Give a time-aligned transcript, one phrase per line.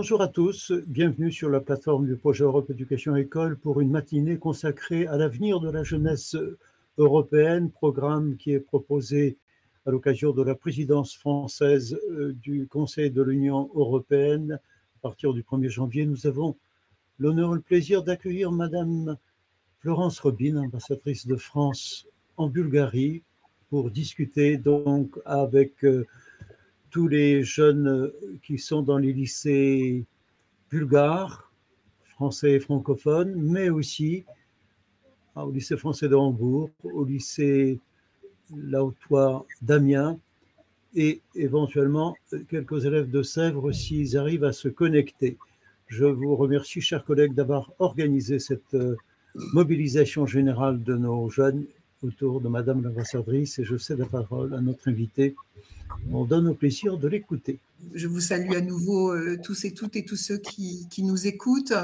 [0.00, 4.38] Bonjour à tous, bienvenue sur la plateforme du projet Europe Éducation École pour une matinée
[4.38, 6.38] consacrée à l'avenir de la jeunesse
[6.96, 9.36] européenne, programme qui est proposé
[9.84, 15.42] à l'occasion de la présidence française euh, du Conseil de l'Union européenne à partir du
[15.42, 16.06] 1er janvier.
[16.06, 16.56] Nous avons
[17.18, 19.18] l'honneur et le plaisir d'accueillir Madame
[19.80, 22.06] Florence Robin, ambassadrice de France
[22.38, 23.22] en Bulgarie,
[23.68, 26.06] pour discuter donc avec euh,
[26.90, 28.12] tous les jeunes
[28.42, 30.04] qui sont dans les lycées
[30.70, 31.52] bulgares,
[32.02, 34.24] français et francophones, mais aussi
[35.36, 37.78] ah, au lycée français de Hambourg, au lycée
[38.54, 40.18] Lautois d'Amiens
[40.94, 42.16] et éventuellement
[42.48, 45.38] quelques élèves de Sèvres s'ils arrivent à se connecter.
[45.86, 48.96] Je vous remercie, chers collègues, d'avoir organisé cette euh,
[49.52, 51.64] mobilisation générale de nos jeunes
[52.02, 55.34] autour de Madame l'ambassadrice et je cède la parole à notre invité.
[56.12, 57.58] On donne au plaisir de l'écouter.
[57.94, 61.26] Je vous salue à nouveau euh, tous et toutes et tous ceux qui, qui nous
[61.26, 61.74] écoutent.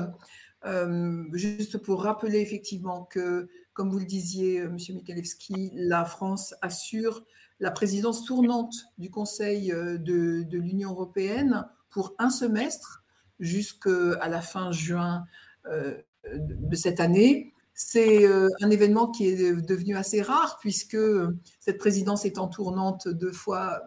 [0.64, 6.55] Euh, juste pour rappeler effectivement que, comme vous le disiez, euh, Monsieur Michalewski, la France
[6.62, 7.25] assure
[7.61, 13.03] la présidence tournante du Conseil de l'Union européenne pour un semestre
[13.41, 15.25] jusqu'à la fin juin
[15.64, 17.55] de cette année.
[17.78, 20.96] C'est un événement qui est devenu assez rare puisque
[21.60, 23.82] cette présidence étant tournante deux fois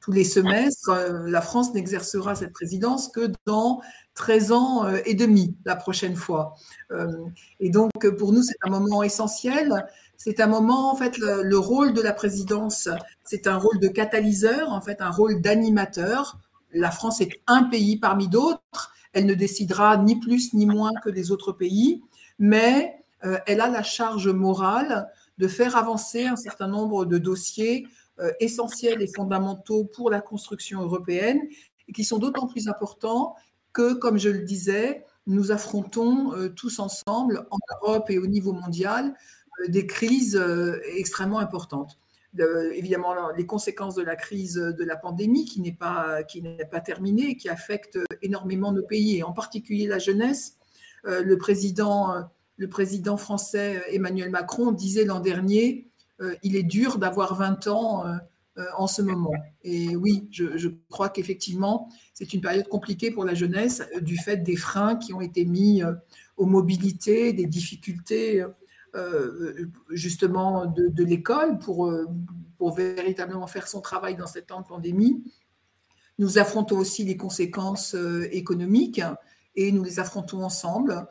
[0.00, 0.90] tous les semestres,
[1.26, 3.80] la France n'exercera cette présidence que dans
[4.14, 6.54] 13 ans euh, et demi la prochaine fois.
[6.90, 7.06] Euh,
[7.58, 9.86] et donc, pour nous, c'est un moment essentiel.
[10.16, 12.88] C'est un moment, en fait, le, rôle de la présidence,
[13.24, 16.38] c'est un rôle de catalyseur, en fait, un rôle d'animateur.
[16.72, 18.92] La France est un pays parmi d'autres.
[19.12, 22.02] Elle ne décidera ni plus ni moins que les autres pays,
[22.38, 27.86] mais euh, elle a la charge morale de faire avancer un certain nombre de dossiers
[28.38, 31.40] essentiels et fondamentaux pour la construction européenne
[31.94, 33.34] qui sont d'autant plus importants
[33.72, 38.52] que, comme je le disais, nous affrontons euh, tous ensemble, en Europe et au niveau
[38.52, 39.14] mondial,
[39.62, 41.98] euh, des crises euh, extrêmement importantes.
[42.38, 46.20] Évidemment, les conséquences de la crise de la pandémie qui n'est pas,
[46.70, 50.56] pas terminée qui affecte énormément nos pays, et en particulier la jeunesse.
[51.04, 52.14] le, président,
[52.56, 55.88] le président français Emmanuel Macron disait l'an dernier,
[56.42, 58.04] il est dur d'avoir 20 ans
[58.58, 59.32] euh, en ce moment.
[59.62, 64.38] Et oui, je, crois qu'effectivement, c'est une période compliquée pour la jeunesse euh, du fait
[64.38, 65.92] des freins qui ont été mis euh,
[66.36, 68.44] aux mobilités, des difficultés
[69.90, 71.92] justement de, l'école pour,
[72.58, 75.22] pour véritablement faire son travail dans cette temps de pandémie.
[76.18, 77.94] Nous affrontons aussi les conséquences
[78.30, 79.02] économiques
[79.54, 81.06] et nous les affrontons ensemble.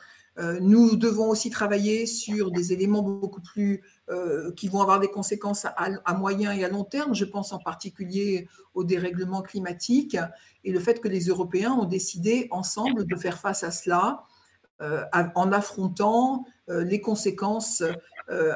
[0.62, 5.66] Nous devons aussi travailler sur des éléments beaucoup plus euh, qui vont avoir des conséquences
[5.66, 7.13] à, moyen et à long terme.
[7.13, 10.17] Je pense en particulier au dérèglement climatique
[10.63, 14.39] et le fait que les Européens ont décidé ensemble de faire face à cela euh,
[14.81, 17.84] en affrontant euh, les conséquences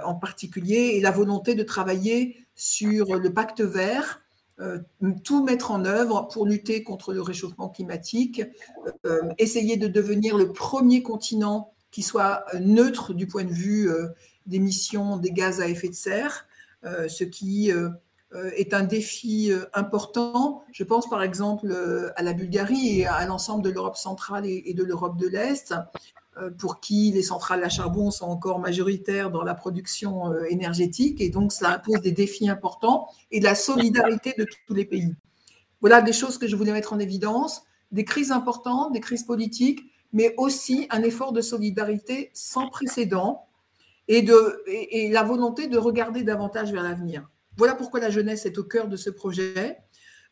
[0.05, 4.21] en particulier et la volonté de travailler sur le pacte vert
[5.23, 8.43] tout mettre en œuvre pour lutter contre le réchauffement climatique,
[9.39, 13.89] essayer de devenir le premier continent qui soit neutre du point de vue
[14.45, 16.45] d'émissions des gaz à effet de serre,
[16.85, 17.89] euh, ce qui euh,
[18.33, 20.63] euh, est un défi important.
[20.71, 21.73] Je pense par exemple
[22.15, 25.73] à la Bulgarie et à l'ensemble de l'Europe centrale et de l'Europe de l'Est,
[26.57, 31.21] pour qui les centrales à charbon sont encore majoritaires dans la production énergétique.
[31.21, 35.15] Et donc, ça impose des défis importants et de la solidarité de tous les pays.
[35.81, 39.81] Voilà des choses que je voulais mettre en évidence, des crises importantes, des crises politiques,
[40.13, 43.47] mais aussi un effort de solidarité sans précédent
[44.07, 47.27] et, de, et, la volonté de regarder davantage vers l'avenir.
[47.57, 49.77] Voilà pourquoi la jeunesse est au cœur de ce projet,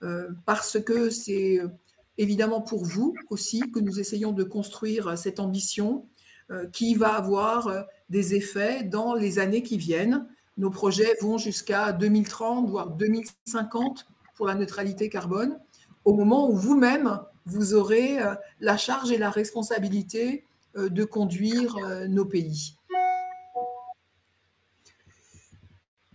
[0.03, 1.67] euh, parce que c'est euh,
[2.17, 6.07] évidemment pour vous aussi que nous essayons de construire cette ambition
[6.49, 10.27] euh, qui va avoir des effets dans les années qui viennent.
[10.57, 15.59] Nos projets vont jusqu'à 2030, voire 2050 pour la neutralité carbone,
[16.05, 18.17] au moment où vous-même, vous aurez
[18.59, 20.43] la charge et la responsabilité
[20.75, 21.75] de conduire
[22.07, 22.75] nos pays.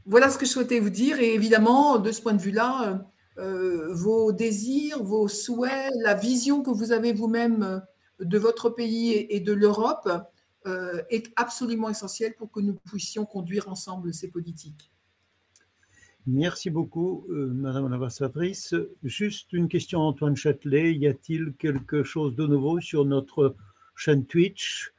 [0.09, 1.19] Voilà ce que je souhaitais vous dire.
[1.19, 3.05] Et évidemment, de ce point de vue-là,
[3.39, 9.27] euh, vos désirs, vos souhaits, la vision que vous avez vous-même euh, de votre pays
[9.29, 10.09] et, de l'Europe
[10.67, 14.91] euh, est absolument essentielle pour que nous puissions conduire ensemble ces politiques.
[16.27, 18.75] Merci beaucoup, Madame l'ambassadrice.
[19.05, 20.93] Juste une question, Antoine Châtelet.
[20.93, 23.55] Y a-t-il quelque chose de nouveau sur notre
[23.95, 24.93] chaîne Twitch?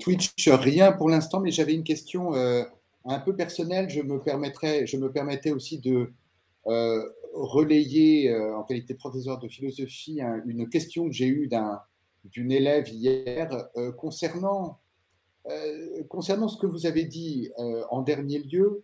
[0.00, 4.96] Twitch, rien pour l'instant, mais j'avais une question un peu personnel, je me, permettrais, je
[4.96, 6.10] me permettais aussi de
[6.68, 7.02] euh,
[7.38, 11.48] relayer, en qualité de professeur de philosophie, une question que j'ai eue
[12.24, 14.78] d'une élève hier concernant,
[16.08, 17.50] concernant ce que vous avez dit
[17.90, 18.82] en dernier lieu,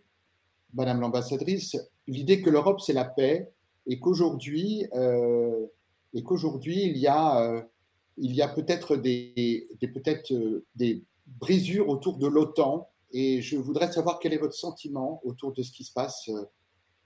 [0.73, 3.51] Madame l'ambassadrice, l'idée que l'Europe, c'est la paix
[3.87, 4.85] et qu'aujourd'hui,
[6.13, 7.65] et qu'aujourd'hui il y a,
[8.17, 10.33] il y a peut-être des, peut-être
[10.75, 12.89] des brisures autour de l'OTAN.
[13.11, 16.43] Et je voudrais savoir quel est votre sentiment autour de ce qui se passe euh,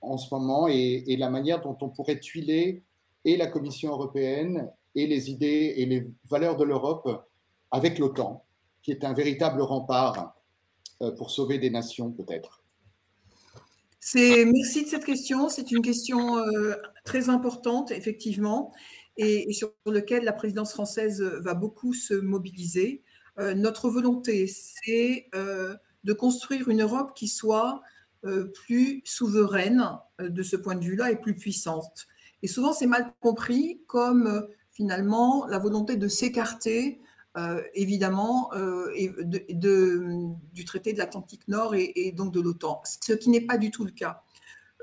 [0.01, 2.83] en ce moment et, la manière dont on pourrait tuiler
[3.25, 7.27] et la Commission européenne et les idées et les valeurs de l'Europe
[7.71, 8.45] avec l'OTAN,
[8.81, 10.35] qui est un véritable rempart
[11.01, 12.63] euh, pour sauver des nations peut-être.
[14.15, 15.49] Merci de cette question.
[15.49, 18.73] C'est une question euh, très importante, effectivement,
[19.17, 23.03] et, sur laquelle la présidence française va beaucoup se mobiliser.
[23.37, 25.29] notre volonté, c'est
[26.03, 27.98] de construire une Europe qui soit euh,
[28.53, 29.83] plus souveraine
[30.21, 32.07] euh, de ce point de vue-là et plus puissante.
[32.41, 36.99] Et souvent, c'est mal compris comme euh, finalement la volonté de s'écarter,
[37.73, 38.49] évidemment,
[38.93, 43.85] du traité de l'Atlantique Nord et, donc de l'OTAN, ce qui n'est pas du tout
[43.85, 44.23] le cas.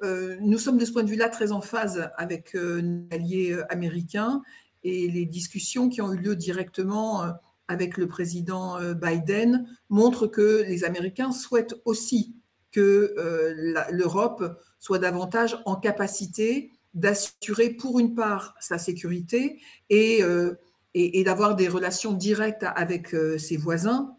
[0.02, 4.42] nous sommes de ce point de vue-là très en phase avec nos alliés américains
[4.84, 7.36] et les discussions qui ont eu lieu directement
[7.68, 12.36] avec le président euh, Biden montre que les Américains souhaitent aussi
[12.76, 20.58] que euh, l'Europe soit davantage en capacité d'assurer pour une part sa sécurité et, euh,
[21.24, 24.14] d'avoir des relations directes avec ses voisins.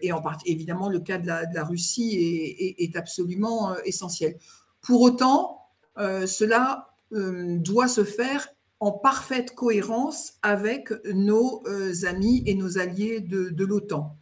[0.00, 4.38] et en évidemment, le cas de la, Russie est, absolument essentiel.
[4.80, 5.66] Pour autant,
[5.98, 8.48] cela doit se faire
[8.80, 14.17] en parfaite cohérence avec nos euh, amis et nos alliés de, l'OTAN.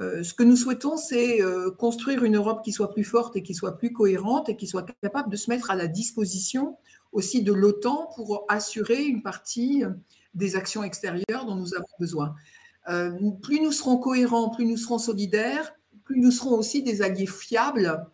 [0.00, 3.42] Euh, ce que nous souhaitons, c'est euh, construire une Europe qui soit plus forte et
[3.42, 6.76] qui soit plus cohérente et qui soit capable de se mettre à la disposition
[7.12, 9.84] aussi de l'OTAN pour assurer une partie
[10.34, 12.34] des actions extérieures dont nous avons besoin.
[13.42, 15.72] plus nous serons cohérents, plus nous serons solidaires,
[16.04, 18.06] plus nous serons aussi des alliés fiables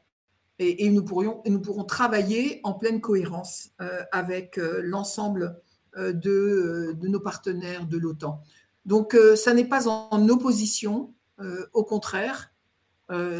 [0.61, 3.71] et, nous, pourrons travailler en pleine cohérence
[4.13, 5.61] avec l'ensemble
[5.99, 8.41] euh, euh, de, nos partenaires de l'OTAN.
[8.87, 11.13] Donc, euh, ça n'est pas en, opposition,
[11.73, 12.53] au contraire,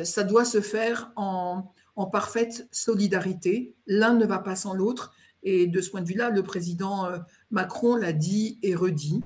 [0.05, 1.73] ça doit se faire en,
[2.11, 3.75] parfaite solidarité.
[3.87, 5.15] L'un ne va pas sans l'autre.
[5.43, 7.09] Et de ce point de vue-là, le président
[7.51, 9.23] Macron l'a dit et redit.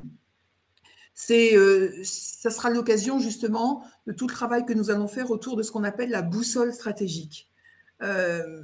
[1.14, 1.56] C'est,
[2.04, 5.72] ça sera l'occasion justement de tout le travail que nous allons faire autour de ce
[5.72, 7.50] qu'on appelle la boussole stratégique.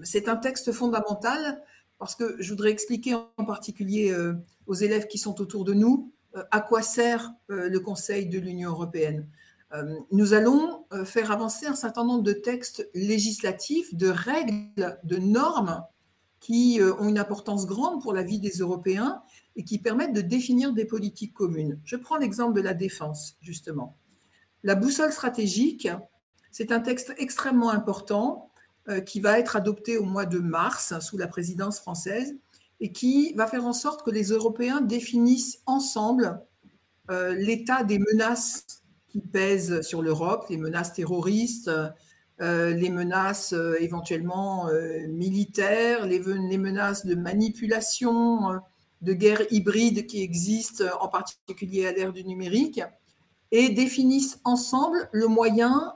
[0.03, 1.63] c'est un texte fondamental
[2.03, 4.35] parce que je voudrais expliquer en particulier euh,
[4.67, 8.41] aux élèves qui sont autour de nous euh, à quoi sert euh, le Conseil de
[8.41, 9.29] l'Union européenne.
[10.11, 15.83] Nous allons faire avancer un certain nombre de textes législatifs, de règles, de normes
[16.41, 19.23] qui ont une importance grande pour la vie des Européens
[19.57, 21.81] et qui permettent de définir des politiques communes.
[21.85, 23.97] Je prends l'exemple de la défense, justement.
[24.63, 25.89] La boussole stratégique,
[26.51, 28.51] c'est un texte extrêmement important
[28.89, 32.35] euh, qui va être adopté au mois de mars sous la présidence française
[32.81, 36.41] et qui va faire en sorte que les Européens définissent ensemble
[37.11, 38.82] euh, l'état des menaces
[39.13, 41.71] qui pèsent sur l'Europe, les menaces terroristes,
[42.41, 44.69] euh, les menaces éventuellement
[45.09, 48.61] militaires, les, les, menaces de manipulation,
[49.03, 52.81] de guerre hybride qui existent en particulier à l'ère du numérique,
[53.53, 55.93] et définissent ensemble le moyen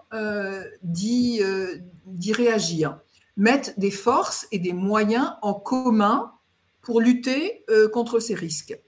[0.83, 1.43] d'y
[2.33, 3.01] réagir,
[3.37, 6.33] mettre des forces et des moyens en commun
[6.87, 8.79] pour lutter euh, contre ces risques.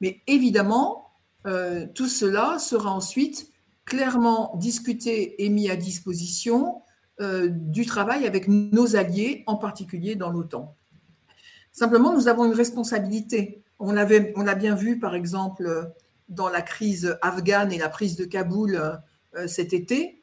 [0.00, 1.10] Mais évidemment,
[1.44, 3.50] euh, tout cela sera ensuite
[3.88, 6.82] clairement discuté et mis à disposition
[7.20, 10.74] euh, du travail avec nos alliés, en particulier dans l'OTAN.
[11.72, 13.62] Simplement, nous avons une responsabilité.
[13.78, 15.92] On l'a on bien vu, par exemple,
[16.28, 19.00] dans la crise afghane et la prise de Kaboul
[19.46, 20.22] cet été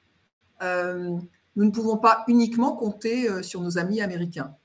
[1.55, 4.55] nous ne pouvons pas uniquement compter euh, sur nos amis américains.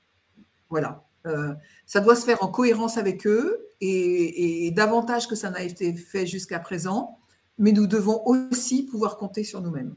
[0.69, 1.03] Voilà.
[1.25, 1.53] Euh,
[1.85, 6.25] ça doit se faire en cohérence avec eux et, davantage que ça n'a été fait
[6.25, 7.19] jusqu'à présent,
[7.61, 9.95] mais nous devons aussi pouvoir compter sur nous-mêmes.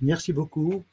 [0.00, 0.84] Merci beaucoup,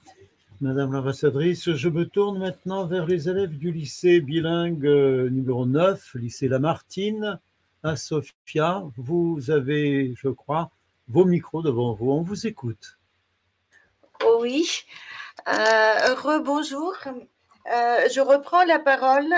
[0.60, 1.72] Madame l'ambassadrice.
[1.72, 7.39] Je me tourne maintenant vers les élèves du lycée bilingue euh, numéro 9, lycée Lamartine,
[7.82, 8.84] à Sofia.
[8.98, 10.70] Vous avez, je crois,
[11.08, 12.12] vos micros devant vous.
[12.12, 13.00] On vous écoute.
[14.39, 14.68] Oui.
[15.48, 16.94] Euh, rebonjour.
[17.06, 19.34] Euh, je reprends la parole.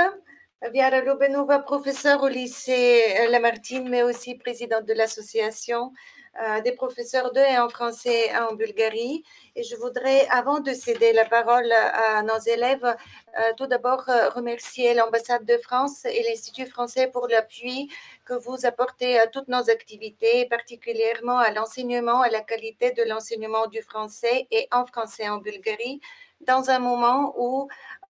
[0.63, 5.93] Viara Lobenova, professeur au lycée Lamartine, mais aussi présidente de l'association
[6.41, 9.23] euh, des professeurs d'eux et en français en Bulgarie.
[9.55, 14.03] Et je voudrais, avant de céder la parole à nos élèves, euh, tout d'abord
[14.35, 17.91] remercier l'ambassade de France et l'Institut français pour l'appui
[18.25, 23.67] que vous apportez à toutes nos activités, particulièrement à l'enseignement, à la qualité de l'enseignement
[23.67, 26.01] du français et en français en Bulgarie,
[26.41, 27.67] dans un moment où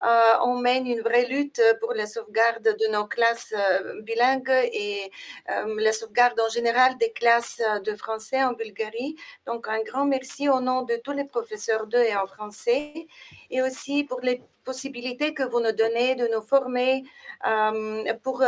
[0.03, 5.11] euh, on mène une vraie lutte pour la sauvegarde de nos classes euh, bilingues et
[5.49, 9.17] euh, la sauvegarde en général des classes de français en Bulgarie.
[9.45, 13.07] Donc, un grand merci au nom de tous les professeurs d'eux et en français
[13.49, 16.91] et aussi pour les possibilités que vous nous donnez de nous former
[17.47, 18.45] euh, pour euh,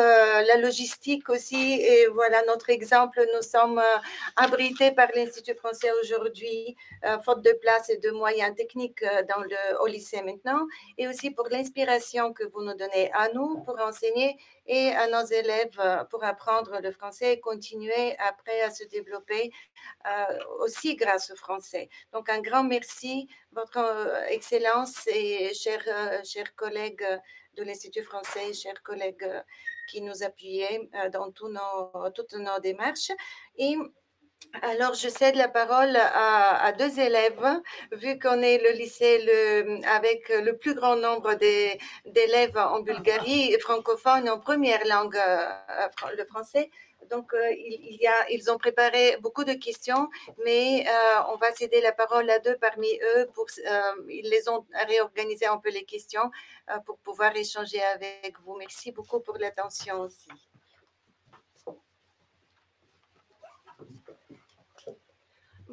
[0.49, 1.63] la logistique aussi.
[1.91, 3.17] Et voilà notre exemple.
[3.35, 3.97] Nous sommes euh,
[4.45, 6.75] abrités par l'Institut français aujourd'hui,
[7.25, 10.61] faute de place et de moyens techniques dans le, au lycée maintenant.
[10.99, 14.29] Et aussi pour l'inspiration que vous nous donnez à nous pour enseigner
[14.73, 19.51] et à nos élèves pour apprendre le français et continuer après à se développer
[20.59, 21.89] aussi grâce au français.
[22.13, 25.85] Donc, un grand merci, Votre Excellence et chers,
[26.23, 27.05] chers collègues
[27.57, 29.41] de l'Institut français, chers collègues euh,
[29.89, 33.11] qui nous appuyaient euh, dans nos, toutes nos démarches.
[34.63, 37.61] Alors, je cède la parole à, deux élèves,
[37.93, 39.17] vu qu'on est le lycée
[39.85, 41.35] avec le plus grand nombre
[42.05, 45.47] d'élèves en Bulgarie, francophones en première langue, euh,
[46.17, 46.69] le français.
[47.09, 50.09] Donc, euh, il, y a, ils ont préparé beaucoup de questions,
[50.45, 53.27] mais euh, on va céder la parole à deux parmi eux.
[53.33, 53.45] Pour,
[54.09, 56.29] ils les ont réorganisé un peu les questions
[56.85, 58.55] pour pouvoir échanger avec vous.
[58.57, 60.29] Merci beaucoup pour l'attention aussi.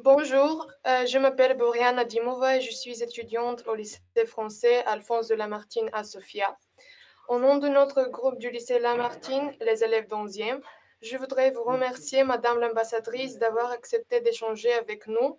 [0.01, 5.89] Bonjour, je m'appelle Boriana Dimova et je suis étudiante au lycée français Alphonse de Lamartine
[5.91, 6.57] à Sofia.
[7.27, 10.61] Au nom de notre groupe du lycée Lamartine, les élèves d'11e,
[11.01, 15.37] je voudrais vous remercier, Madame l'ambassadrice, d'avoir accepté d'échanger avec nous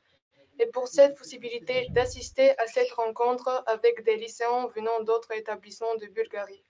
[0.59, 6.07] et pour cette possibilité d'assister à cette rencontre avec des lycéens venant d'autres établissements de
[6.09, 6.67] Bulgarie.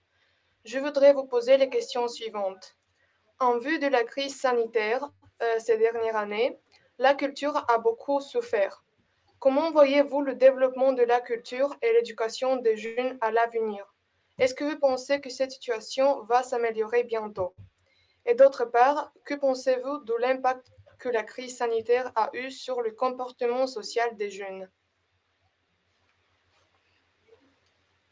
[0.65, 2.77] Je voudrais vous poser les questions suivantes.
[3.41, 5.11] En vue de la crise sanitaire
[5.43, 6.57] euh, ces dernières années,
[7.01, 8.85] la culture a beaucoup souffert.
[9.39, 13.95] Comment voyez-vous le développement de la culture et l'éducation des jeunes à l'avenir?
[14.39, 17.55] Est-ce que vous pensez que cette situation va s'améliorer bientôt?
[18.27, 22.91] Et d'autre part, que pensez-vous de l'impact que la crise sanitaire a eu sur le
[22.91, 24.69] comportement social des jeunes?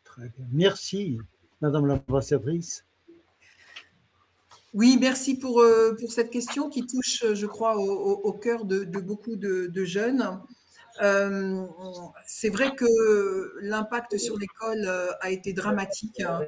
[0.02, 0.47] Très bien.
[0.50, 1.18] Merci,
[1.61, 2.88] Madame l'ambassadrice.
[4.75, 9.37] Oui, merci pour, euh, pour cette question qui touche, je crois, au, cœur de, beaucoup
[9.37, 10.40] de, jeunes.
[11.00, 11.64] Euh,
[12.26, 16.40] c'est vrai que l'impact sur l'école euh, a été dramatique, hein,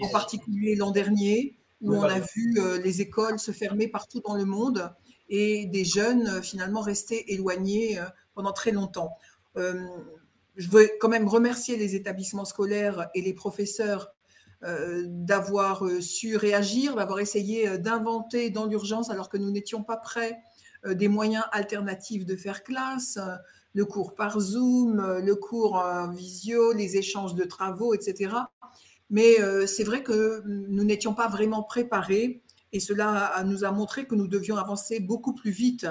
[0.00, 4.34] en particulier l'an dernier où on a vu euh, les écoles se fermer partout dans
[4.34, 4.92] le monde
[5.28, 8.04] et des jeunes euh, finalement rester éloignés euh,
[8.34, 9.16] pendant très longtemps.
[9.56, 14.14] je veux quand même remercier les établissements scolaires et les professeurs
[15.06, 20.38] d'avoir su réagir, d'avoir essayé d'inventer dans l'urgence, alors que nous n'étions pas prêts,
[20.84, 23.18] des moyens alternatifs de faire classe,
[23.74, 28.30] le cours par Zoom, le cours en visio, les échanges de travaux, etc.
[29.10, 32.42] Mais euh, c'est vrai que nous n'étions pas vraiment préparés
[32.72, 35.86] et cela nous a montré que nous devions avancer beaucoup plus vite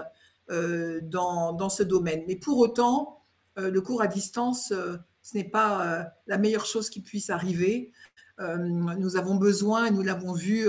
[0.52, 2.24] euh, dans, ce domaine.
[2.28, 3.24] Mais pour autant,
[3.58, 4.74] euh, le cours à distance,
[5.22, 7.92] ce n'est pas la meilleure chose qui puisse arriver.
[8.40, 10.68] Nous avons besoin, et nous l'avons vu,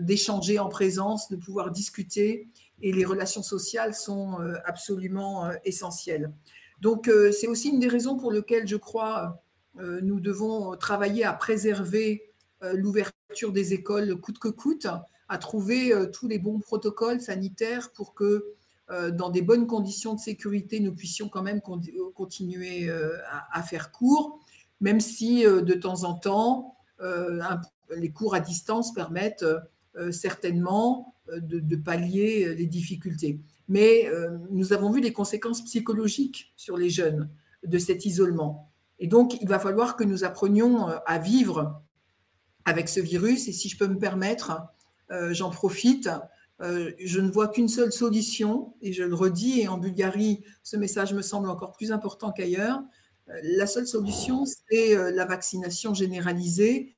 [0.00, 2.48] d'échanger en présence, de pouvoir discuter,
[2.82, 6.32] et les relations sociales sont absolument essentielles.
[6.80, 9.42] Donc, c'est aussi une des raisons pour lesquelles je crois
[9.80, 12.22] euh, nous devons travailler à préserver
[12.62, 14.86] euh, l'ouverture des écoles coûte que coûte,
[15.28, 18.44] à trouver euh, tous les bons protocoles sanitaires pour que
[19.12, 22.90] dans des bonnes conditions de sécurité, nous puissions quand même continuer
[23.50, 24.40] à faire cours,
[24.82, 29.44] même si de temps en temps, les cours à distance permettent
[30.10, 33.40] certainement de, pallier les difficultés.
[33.68, 34.10] Mais
[34.50, 37.28] nous avons vu les conséquences psychologiques sur les jeunes
[37.64, 38.70] de cet isolement.
[38.98, 41.82] Et donc, il va falloir que nous apprenions euh, à vivre
[42.64, 43.48] avec ce virus.
[43.48, 44.62] Et si je peux me permettre,
[45.10, 46.08] euh, j'en profite.
[46.60, 50.76] Euh, je ne vois qu'une seule solution, et je le redis, et en Bulgarie, ce
[50.76, 52.82] message me semble encore plus important qu'ailleurs.
[53.42, 56.94] La seule solution, c'est la vaccination généralisée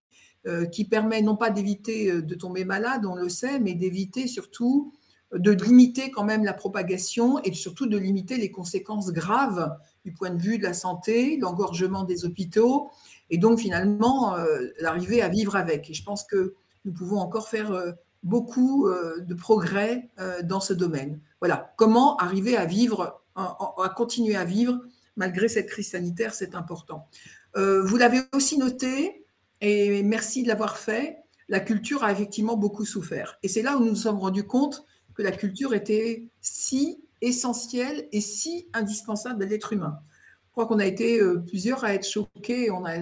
[0.73, 4.93] qui permet non pas d'éviter de tomber malade, on le sait, mais d'éviter surtout
[5.33, 10.31] de limiter quand même la propagation et surtout de limiter les conséquences graves du point
[10.31, 12.91] de vue de la santé, l'engorgement des hôpitaux,
[13.31, 15.91] et donc finalement euh, l'arrivée à vivre avec.
[15.91, 16.55] Et je pense que
[16.85, 17.93] nous pouvons encore faire euh,
[18.23, 20.09] beaucoup de progrès
[20.43, 21.21] dans ce domaine.
[21.41, 24.81] Voilà, comment arriver à vivre, à continuer à vivre
[25.17, 27.09] malgré cette crise sanitaire, c'est important.
[27.55, 29.25] Vous l'avez aussi noté,
[29.63, 31.19] et merci de l'avoir fait,
[31.49, 33.39] la culture a effectivement beaucoup souffert.
[33.43, 38.09] Et c'est là où nous nous sommes rendus compte que la culture était si essentielle
[38.13, 39.99] et si indispensable à l'être humain.
[40.47, 42.71] Je crois qu'on a été euh, plusieurs à être choqués.
[42.71, 42.95] On a,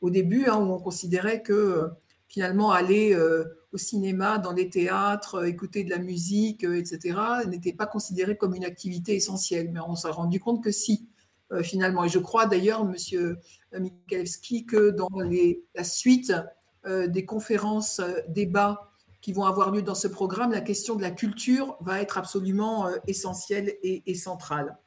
[0.00, 1.88] au début, hein, où on considérait que euh,
[2.28, 7.86] finalement aller euh, au cinéma, dans les théâtres, écouter de la musique, etc., n'était pas
[7.86, 9.70] considéré comme une activité essentielle.
[9.72, 11.06] Mais on s'est rendu compte que si,
[11.62, 12.04] finalement.
[12.04, 13.38] Et je crois d'ailleurs, Monsieur
[13.72, 15.08] Mikalewski, que dans
[15.74, 16.32] la suite
[16.84, 18.88] des conférences, débats
[19.20, 22.86] qui vont avoir lieu dans ce programme, la question de la culture va être absolument
[22.86, 24.78] euh, essentielle et, centrale.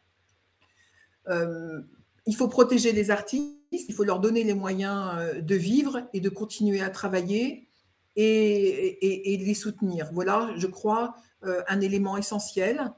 [1.27, 1.82] Euh,
[2.25, 6.22] il faut protéger les artistes, il faut leur donner les moyens euh, de vivre et
[6.22, 7.70] de continuer à travailler
[8.15, 10.10] et, de les soutenir.
[10.12, 12.91] Voilà, je crois, un élément essentiel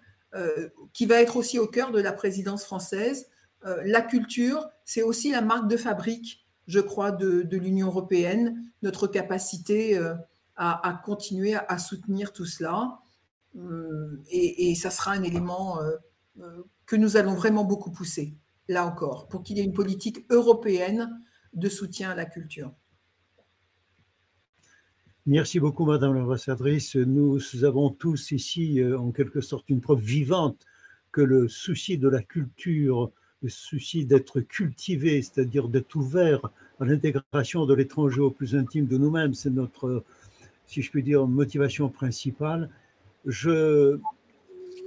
[0.92, 3.28] qui va être aussi au cœur de la présidence française.
[3.64, 9.98] La culture, c'est aussi la marque de fabrique, je crois, de, l'Union européenne, notre capacité
[10.56, 13.00] à, continuer à, soutenir tout cela.
[13.56, 15.92] Euh, et, ça sera un élément euh,
[16.42, 18.36] euh, que nous allons vraiment beaucoup pousser,
[18.68, 21.10] là encore, pour qu'il y ait une politique européenne
[21.54, 22.74] de soutien à la culture.
[25.26, 26.96] Merci beaucoup, Madame l'ambassadrice.
[26.96, 30.66] Nous avons tous ici, en quelque sorte, une preuve vivante
[31.14, 33.12] que le souci de la culture,
[33.44, 38.98] le souci d'être cultivé, c'est-à-dire d'être ouvert à l'intégration de l'étranger au plus intime de
[38.98, 40.04] nous-mêmes, c'est notre
[40.68, 42.70] si je puis dire, motivation principale.
[43.26, 44.00] Je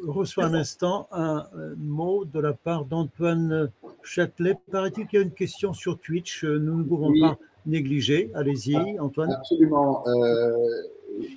[0.06, 1.46] reçois un instant un
[1.76, 3.70] mot de la part d'Antoine
[4.02, 4.58] Châtelet.
[4.70, 8.30] Paraît-il qu'il y a une question sur Twitch, nous ne pouvons pas négliger.
[8.34, 9.32] Allez-y, Antoine.
[9.32, 10.04] Absolument.
[10.06, 10.52] Euh,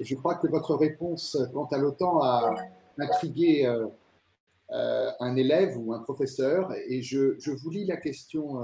[0.02, 2.56] je crois que votre réponse quant à l'OTAN a
[2.98, 3.86] intrigué euh,
[4.72, 8.64] euh, un élève ou un professeur et je, je vous lis la question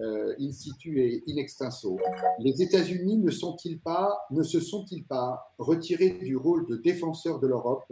[0.00, 1.98] euh, in situ et in extenso.
[2.38, 7.46] Les États-Unis ne, sont-ils pas, ne se sont-ils pas retirés du rôle de défenseur de
[7.46, 7.84] l'Europe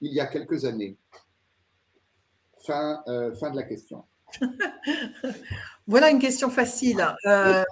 [0.00, 0.96] il y a quelques années?
[2.64, 4.04] Fin, euh, fin de la question.
[5.88, 7.04] voilà une question facile.
[7.24, 7.64] Euh,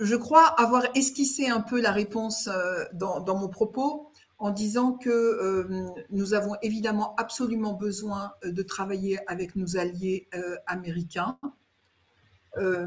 [0.00, 2.48] je crois avoir esquissé un peu la réponse
[2.94, 4.11] dans, dans mon propos
[4.42, 5.64] en disant que
[6.10, 10.28] nous avons évidemment absolument besoin de travailler avec nos alliés
[10.66, 11.38] américains,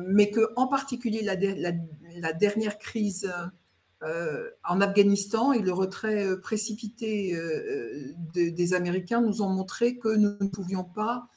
[0.05, 3.31] mais que en particulier la, dernière crise
[4.01, 7.33] en Afghanistan et le retrait précipité
[8.33, 11.29] des Américains nous ont montré que nous ne pouvions pas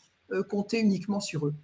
[0.49, 1.55] compter uniquement sur eux.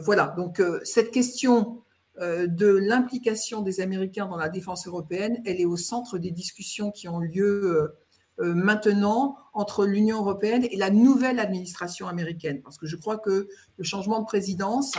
[0.00, 5.66] voilà, donc cette question euh, de l'implication des Américains dans la défense européenne, elle est
[5.66, 10.90] au centre des discussions qui ont lieu euh, euh, maintenant entre l'Union européenne et la
[10.90, 12.60] nouvelle administration américaine.
[12.62, 14.94] Parce que je crois que le changement de présidence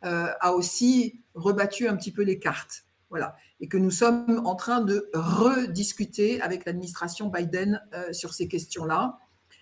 [0.00, 2.84] a aussi rebattu un petit peu les cartes.
[3.10, 3.34] Voilà.
[3.58, 9.18] Et que nous sommes en train de rediscuter avec l'administration Biden sur ces questions-là.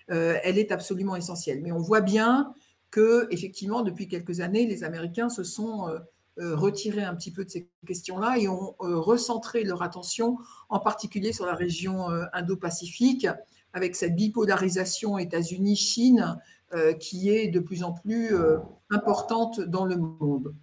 [0.09, 1.63] elle est absolument essentielle.
[1.63, 2.53] Mais on voit bien
[2.91, 5.89] que, effectivement, depuis quelques années, les Américains se sont
[6.39, 10.37] euh, retiré un petit peu de ces questions-là et ont euh, recentré leur attention
[10.69, 13.27] en particulier sur la région euh, Indo-Pacifique
[13.73, 16.37] avec cette bipolarisation États-Unis-Chine
[16.99, 18.35] qui est de plus en plus
[18.91, 20.55] importante dans le monde.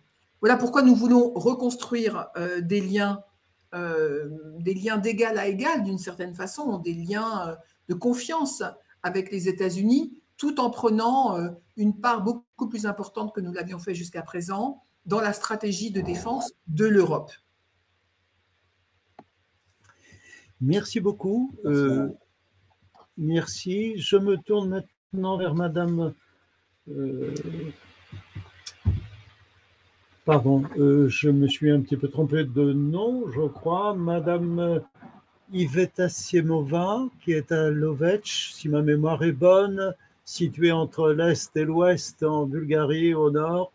[0.41, 2.27] Voilà pourquoi nous voulons reconstruire
[2.59, 3.23] des liens,
[3.71, 7.55] des liens d'égal à égal d'une certaine façon, des liens
[7.87, 8.63] de confiance
[9.01, 11.37] avec les États-Unis, tout en prenant
[11.77, 16.01] une part beaucoup plus importante que nous l'avions fait jusqu'à présent dans la stratégie de
[16.01, 17.31] défense de l'Europe.
[20.61, 21.53] Merci beaucoup.
[21.65, 22.07] Euh,
[23.17, 23.97] merci.
[23.97, 26.13] Je me tourne maintenant vers Madame.
[26.89, 27.33] Euh,
[30.23, 33.93] pardon, euh, je me suis un petit peu trompé de nom, je crois.
[33.93, 34.81] Madame
[35.51, 41.65] Iveta Siemova, qui est à Lovech, si ma mémoire est bonne, située entre l'Est et
[41.65, 43.73] l'Ouest en Bulgarie au nord.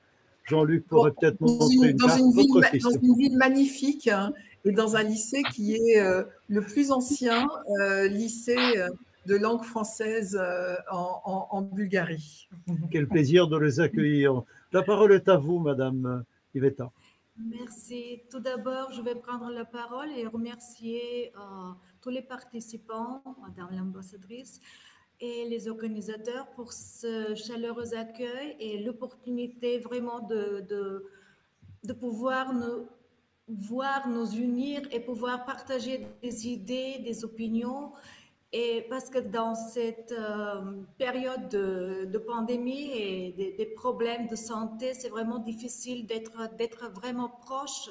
[0.48, 4.32] Jean-Luc pourrait peut-être nous montrer une, dans, une ville, dans une ville magnifique hein,
[4.64, 7.48] et dans un lycée qui est euh, le plus ancien
[7.80, 8.88] euh, lycée euh,
[9.26, 10.40] de langue française
[10.90, 12.48] en, Bulgarie.
[12.90, 14.42] Quel plaisir de les accueillir.
[14.72, 16.90] La parole est à vous, Madame Iveta.
[17.36, 18.22] Merci.
[18.30, 21.30] Tout d'abord, je vais prendre la parole et remercier
[22.00, 24.62] tous les participants, Madame l'ambassadrice,
[25.20, 32.86] et les organisateurs pour ce chaleureux accueil et l'opportunité vraiment de, de, pouvoir nous
[33.48, 37.92] voir nous unir et pouvoir partager des idées, des opinions.
[38.52, 45.08] Et parce que dans cette euh, période de, pandémie et des, problèmes de santé, c'est
[45.08, 47.90] vraiment difficile d'être vraiment proches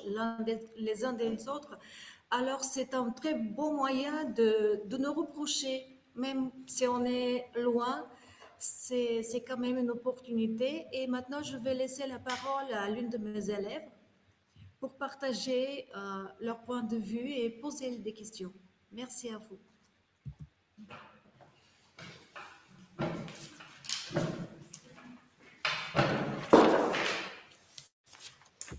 [0.78, 1.78] les uns des autres.
[2.30, 8.08] Alors c'est un très bon moyen de, de nous reprocher, même si on est loin,
[8.58, 10.86] c'est quand même une opportunité.
[10.92, 13.90] Et maintenant, je vais laisser la parole à l'une de mes élèves
[14.80, 18.54] pour partager euh, leur point de vue et poser des questions.
[18.92, 19.60] Merci à vous.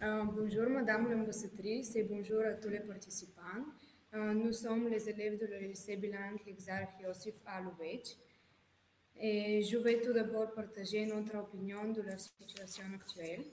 [0.00, 3.64] Euh, bonjour Madame l'ambassadrice et bonjour à tous les participants.
[4.14, 8.16] Euh, nous sommes les élèves de le lycée bilingue Exarch Yosif Alouech
[9.20, 13.44] et je vais tout d'abord partager notre opinion de la situation actuelle.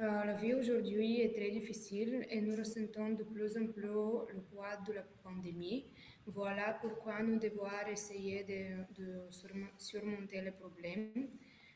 [0.00, 4.40] Euh, la vie aujourd'hui est très difficile et nous ressentons de plus en plus le
[4.50, 5.84] poids de la pandémie.
[6.26, 9.28] Voilà pourquoi nous devons essayer de, de
[9.76, 11.28] surmonter les problèmes.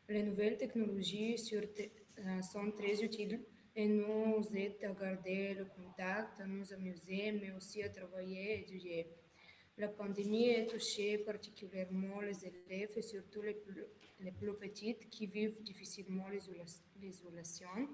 [0.09, 3.41] Les nouvelles technologies euh, sont très utiles
[3.75, 8.61] et nous aident à garder le contact, à nous amuser, mais aussi à travailler et
[8.61, 9.07] étudier.
[9.79, 13.85] La pandémie a touché particulièrement les élèves et surtout les plus,
[14.21, 17.89] les plus petites qui vivent difficilement l'isolation.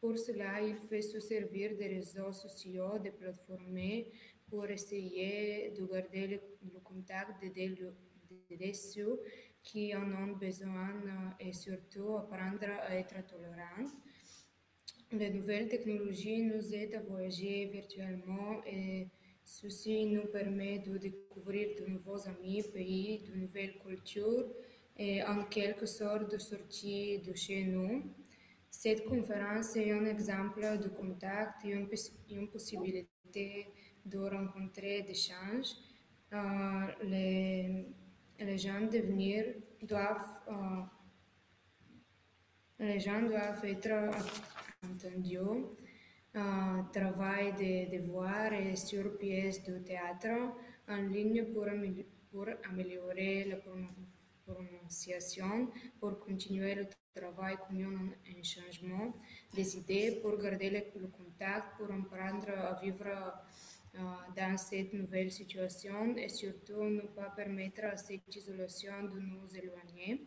[0.00, 3.78] Pour cela, il faut se servir des réseaux sociaux, des plateformes
[4.50, 9.20] pour essayer de garder le, contact des ceux
[9.62, 10.92] qui en ont besoin
[11.38, 13.88] et surtout apprendre à être tolérants.
[15.12, 19.08] Les nouvelles technologies nous aident à voyager virtuellement et
[19.44, 24.46] Ceci nous permet de découvrir de nouveaux amis, pays, de nouvelles cultures
[24.96, 28.02] et en quelque sorte de sortir de chez nous.
[28.70, 33.66] Cette conférence est un exemple de contact et une, possibilité
[34.06, 35.74] de rencontrer, d'échanger.
[36.32, 37.84] Euh, les,
[38.38, 39.44] les, gens devenir
[39.82, 40.82] doivent, euh,
[42.78, 44.10] les gens doivent être
[44.82, 45.38] entendus
[46.34, 50.54] uh, travail de devoir et sur pièces de théâtre
[50.88, 51.66] en ligne pour,
[52.30, 53.56] pour améliorer la
[54.44, 55.68] prononciation,
[56.00, 59.14] pour continuer le travail commun en changement
[59.54, 63.06] des idées, pour garder le, contact, pour apprendre à vivre
[63.94, 63.98] uh,
[64.36, 70.26] dans cette nouvelle situation et surtout ne pas permettre à cette isolation de nous éloigner.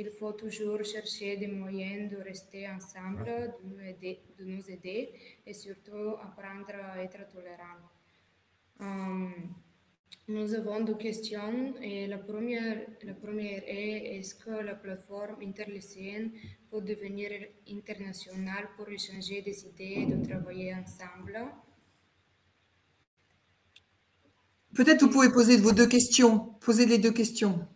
[0.00, 5.10] Il faut toujours chercher des moyens de rester ensemble, de nous aider, de nous aider
[5.44, 7.80] et surtout apprendre à être tolérant.
[8.78, 9.32] Um,
[10.28, 16.30] nous avons deux questions et la première, la première est est-ce que la plateforme interlycéenne
[16.70, 17.30] peut devenir
[17.68, 21.40] internationale pour échanger des idées et de travailler ensemble?
[24.76, 26.54] Peut-être vous pouvez poser vos deux questions.
[26.60, 27.66] Posez les deux questions.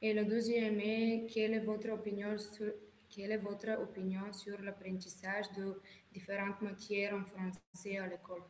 [0.00, 2.72] Et le deuxième est, quelle est votre opinion sur,
[3.10, 5.80] quelle est votre opinion sur l'apprentissage de
[6.12, 8.42] différentes matières en français à l'école?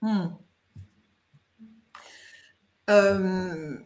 [0.00, 0.28] Hmm.
[2.90, 3.76] euh,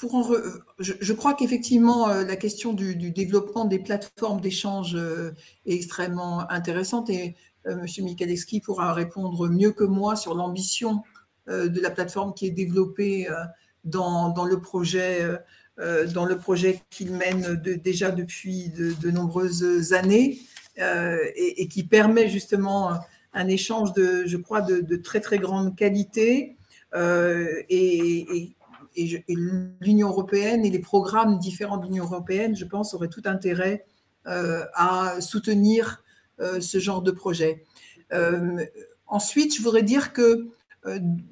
[0.00, 0.34] pour
[0.78, 5.32] je, crois qu'effectivement, euh, la question du, développement des plateformes d'échange euh,
[5.66, 7.84] est extrêmement intéressante et M.
[7.98, 11.02] Michalewski pourra répondre mieux que moi sur l'ambition
[11.48, 13.26] de la plateforme qui est développée
[13.84, 15.36] dans, le projet, euh,
[15.78, 20.38] euh, dans projet qu'il mène déjà depuis de, nombreuses années
[20.80, 22.92] euh, et, qui permet justement
[23.32, 26.56] un échange de, je crois, de, très très grande qualité.
[26.94, 28.54] et,
[29.80, 33.86] l'Union européenne et les programmes différents de l'Union européenne, je pense, auraient tout intérêt
[34.24, 36.02] à soutenir
[36.38, 37.64] ce genre de projet.
[39.06, 40.48] ensuite, je voudrais dire que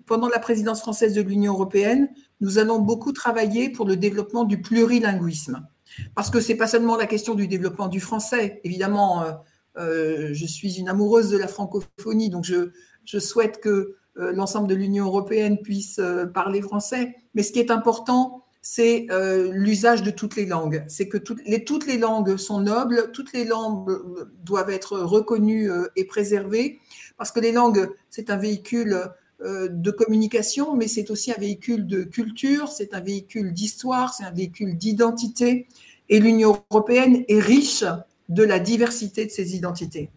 [0.07, 2.09] pendant la présidence française de l'Union européenne,
[2.41, 5.67] nous allons beaucoup travailler pour le développement du plurilinguisme.
[6.15, 8.61] Parce que ce n'est pas seulement la question du développement du français.
[8.65, 9.33] Évidemment, euh,
[9.79, 12.71] euh, je suis une amoureuse de la francophonie, donc je,
[13.05, 16.01] je souhaite que euh, l'ensemble de l'Union européenne puisse
[16.35, 17.15] parler français.
[17.35, 19.07] Mais ce qui est important, c'est
[19.53, 20.85] l'usage de toutes les langues.
[20.89, 23.97] C'est que toutes les, toutes les langues sont nobles, toutes les langues
[24.43, 26.81] doivent être reconnues et préservées,
[27.17, 29.07] parce que les langues, c'est un véhicule euh,
[29.41, 34.31] de communication, mais c'est aussi un véhicule de culture, c'est un véhicule d'histoire, c'est un
[34.31, 35.69] véhicule d'identité.
[36.09, 37.85] Et l'Union européenne est riche
[38.29, 40.11] de la diversité de ces identités.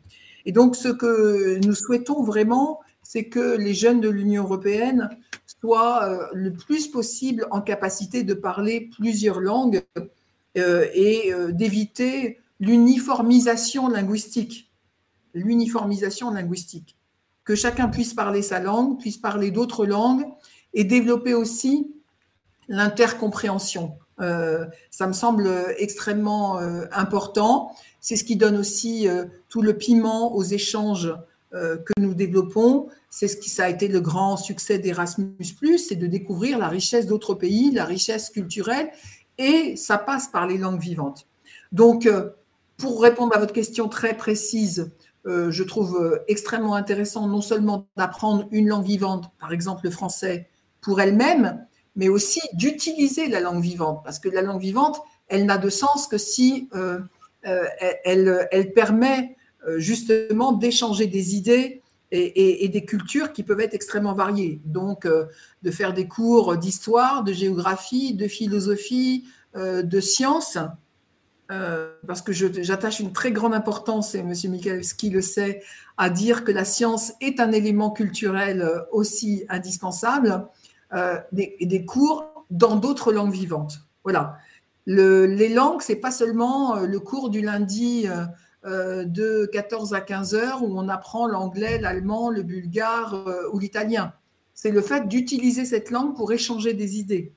[0.45, 5.09] Et donc, ce que nous souhaitons vraiment, c'est que les jeunes de l'Union européenne
[5.45, 9.83] soient euh, le plus possible en capacité de parler plusieurs langues
[10.57, 14.71] euh, et d'éviter l'uniformisation linguistique.
[15.33, 16.98] l'uniformisation linguistique.
[17.49, 20.23] Que chacun puisse parler sa langue, puisse parler d'autres langues
[20.75, 21.91] et développer aussi
[22.67, 23.97] l'intercompréhension.
[24.21, 27.75] Euh, ça me semble extrêmement euh, important.
[28.01, 31.11] C'est ce qui donne aussi euh, tout le piment aux échanges
[31.51, 32.89] que nous développons.
[33.09, 35.33] C'est ce qui a été le grand succès d'Erasmus+,
[35.79, 38.91] c'est de découvrir la richesse d'autres pays, la richesse culturelle,
[39.39, 41.25] et ça passe par les langues vivantes.
[41.71, 42.07] Donc,
[42.77, 44.91] pour répondre à votre question très précise,
[45.25, 50.49] je trouve extrêmement intéressant non seulement d'apprendre une langue vivante, par exemple le français,
[50.81, 55.57] pour elle-même, mais aussi d'utiliser la langue vivante, parce que la langue vivante, elle n'a
[55.57, 56.99] de sens que si euh,
[57.45, 59.35] euh, elle, permet
[59.67, 64.59] euh, justement d'échanger des idées et, des cultures qui peuvent être extrêmement variées.
[64.65, 70.57] Donc, de faire des cours d'histoire, de géographie, de philosophie, de sciences,
[72.05, 74.33] parce que j'attache une très grande importance, et M.
[74.49, 75.61] Michalski le sait,
[75.97, 80.47] à dire que la science est un élément culturel aussi indispensable.
[80.93, 83.79] Euh, des, cours dans d'autres langues vivantes.
[84.03, 84.37] Voilà.
[84.87, 88.07] les langues, c'est pas seulement euh, le cours du lundi
[88.65, 94.13] euh, de 14 à 15 heures où on apprend l'anglais, l'allemand, le bulgare ou l'italien.
[94.55, 97.33] C'est le fait d'utiliser cette langue pour échanger des idées,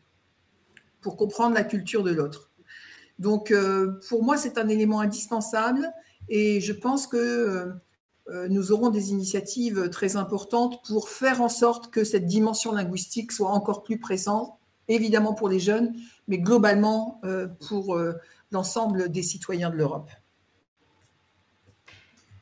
[1.02, 2.50] pour comprendre la culture de l'autre.
[3.22, 3.54] Donc,
[4.08, 5.90] pour moi, c'est un élément indispensable
[6.28, 7.72] et je pense que
[8.28, 13.32] euh, nous aurons des initiatives très importantes pour faire en sorte que cette dimension linguistique
[13.32, 14.52] soit encore plus présente,
[14.88, 15.94] évidemment pour les jeunes,
[16.28, 18.12] mais globalement euh, pour euh,
[18.52, 20.10] l'ensemble des citoyens de l'Europe.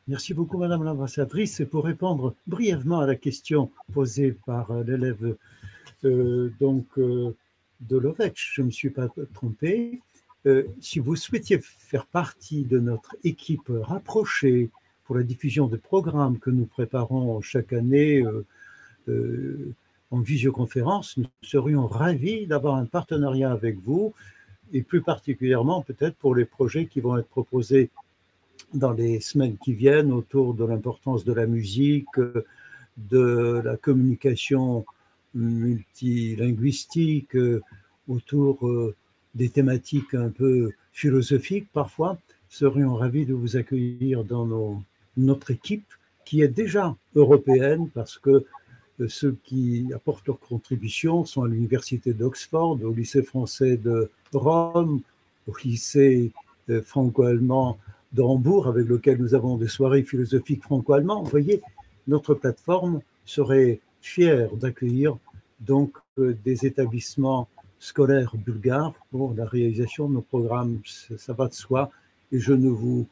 [0.06, 1.62] Merci beaucoup, Madame l'ambassadrice.
[1.70, 5.36] Pour répondre brièvement à la question posée par l'élève
[6.02, 6.52] de
[7.88, 10.02] Lovech, je ne me suis pas trompé.
[10.80, 14.70] Si vous souhaitiez faire partie de notre équipe rapprochée
[15.10, 18.46] pour la diffusion de programmes que nous préparons chaque année euh,
[19.08, 19.74] euh,
[20.12, 24.14] en visioconférence, nous serions ravis d'avoir un partenariat avec vous
[24.72, 27.90] et plus particulièrement peut-être pour les projets qui vont être proposés
[28.72, 32.20] dans les semaines qui viennent autour de l'importance de la musique,
[32.96, 34.86] de la communication
[35.34, 37.36] multilinguistique,
[38.06, 38.94] autour euh,
[39.34, 42.18] des thématiques un peu philosophiques parfois.
[42.48, 44.82] Serions ravis de vous accueillir dans
[45.16, 45.86] notre équipe
[46.24, 48.44] qui est déjà européenne parce que
[49.00, 55.00] euh, ceux qui apportent leur contribution sont à l'université d'Oxford, au lycée français de Rome,
[55.46, 56.32] au lycée
[56.68, 57.78] euh, franco-allemand
[58.12, 61.24] de Hambourg, avec lequel nous avons des soirées philosophiques franco-allemandes.
[61.24, 61.62] Vous voyez,
[62.06, 65.16] notre plateforme serait fière d'accueillir
[65.60, 67.48] donc euh, des établissements
[67.80, 70.78] scolaires bulgares pour la réalisation de nos programmes.
[70.84, 71.90] Ça va de soi
[72.30, 73.08] et je ne vous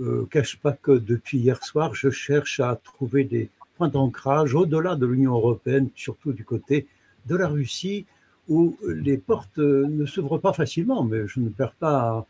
[0.00, 4.96] euh, cache pas que depuis hier soir, je cherche à trouver des points d'ancrage au-delà
[4.96, 6.86] de l'Union européenne, surtout du côté
[7.26, 8.04] de la Russie,
[8.48, 12.26] où les portes ne s'ouvrent pas facilement, mais je ne perds pas,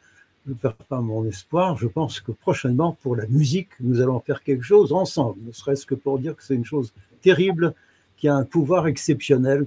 [0.46, 1.76] je ne perds pas mon espoir.
[1.78, 5.86] Je pense que prochainement, pour la musique, nous allons faire quelque chose ensemble, ne serait-ce
[5.86, 7.72] que pour dire que c'est une chose terrible,
[8.16, 9.66] qui a un pouvoir exceptionnel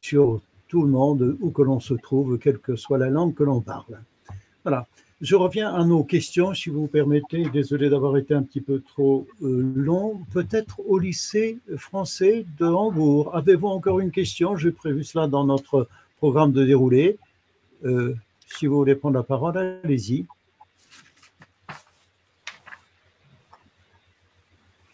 [0.00, 3.44] sur tout le monde, où que l'on se trouve, quelle que soit la langue que
[3.44, 4.00] l'on parle.
[4.64, 4.86] Voilà.
[5.20, 7.48] Je reviens à nos questions, si vous permettez.
[7.50, 10.20] Désolé d'avoir été un petit peu trop euh, long.
[10.32, 13.34] Peut-être au lycée français de Hambourg.
[13.34, 14.56] Avez-vous encore une question?
[14.56, 17.18] J'ai prévu cela dans notre programme de déroulé.
[17.84, 18.14] Euh,
[18.46, 20.26] si vous voulez prendre la parole, allez-y.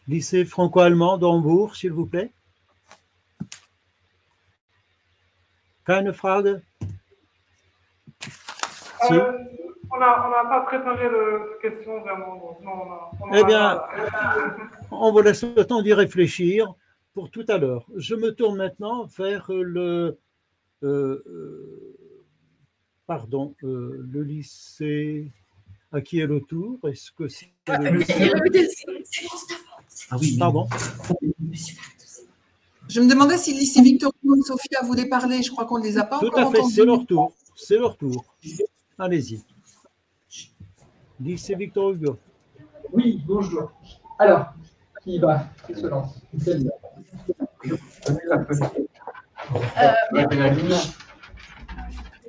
[0.08, 2.30] Lycée franco-allemand de Hambourg, s'il vous plaît.
[5.84, 6.60] Keine Frage?
[8.20, 9.12] Si.
[9.12, 9.32] Euh,
[9.90, 12.58] on n'a pas préparé de questions vraiment.
[13.32, 13.80] eh bien,
[14.90, 16.74] on vous laisse le temps d'y réfléchir
[17.12, 17.86] pour tout à l'heure.
[17.96, 20.18] Je me tourne maintenant vers le.
[20.82, 21.96] Euh, euh,
[23.06, 25.30] pardon, euh, le lycée.
[25.92, 26.80] À qui est le tour?
[26.88, 28.32] Est-ce que c'est le lycée?
[30.10, 30.66] Ah oui, pardon?
[32.88, 35.42] Je me demandais si le lycée Victor et Sophia voulaient parler.
[35.42, 37.32] Je crois qu'on ne les a pas Tout à fait, c'est leur tour.
[37.56, 38.24] C'est leur tour.
[38.98, 39.42] Allez-y.
[41.20, 42.18] Lycée Victor Hugo.
[42.92, 43.72] Oui, bonjour.
[44.18, 44.52] Alors,
[45.02, 45.46] qui va?
[45.66, 46.58] Qui se lance euh,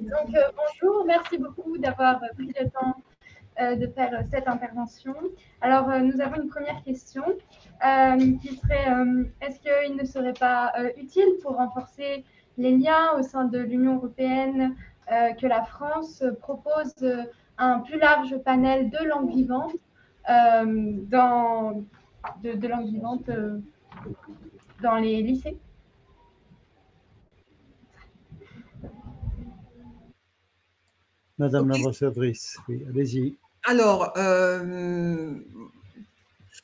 [0.01, 2.95] Donc, euh, bonjour, merci beaucoup d'avoir pris le temps
[3.59, 5.15] euh, de faire cette intervention.
[5.61, 7.23] Alors, nous avons une première question
[8.41, 8.87] qui serait
[9.41, 12.23] est-ce qu'il ne serait pas utile pour renforcer
[12.57, 14.75] les liens au sein de l'Union européenne
[15.09, 16.93] que la France propose
[17.57, 19.75] un plus large panel de langues vivantes
[20.29, 21.83] euh, dans,
[22.43, 23.29] de, de langue vivante
[24.81, 25.57] dans les lycées?
[31.37, 33.37] Madame l'ambassadrice, oui, allez-y.
[33.65, 35.35] Alors, euh,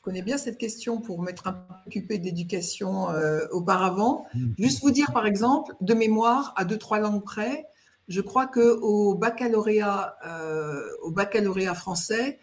[0.02, 4.26] connais bien cette question pour m'être un peu occupée d'éducation euh, auparavant.
[4.34, 4.54] Mhm.
[4.58, 7.66] Juste vous dire, par exemple, de mémoire, à deux, trois langues près,
[8.08, 12.40] je crois qu'au baccalauréat, euh, au baccalauréat français,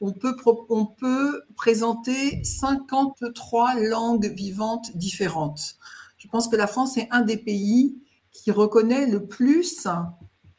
[0.00, 0.34] on peut,
[0.70, 5.76] on peut présenter 53 langues vivantes différentes.
[6.18, 7.96] Je pense que la France est un des pays
[8.32, 9.86] qui reconnaît le plus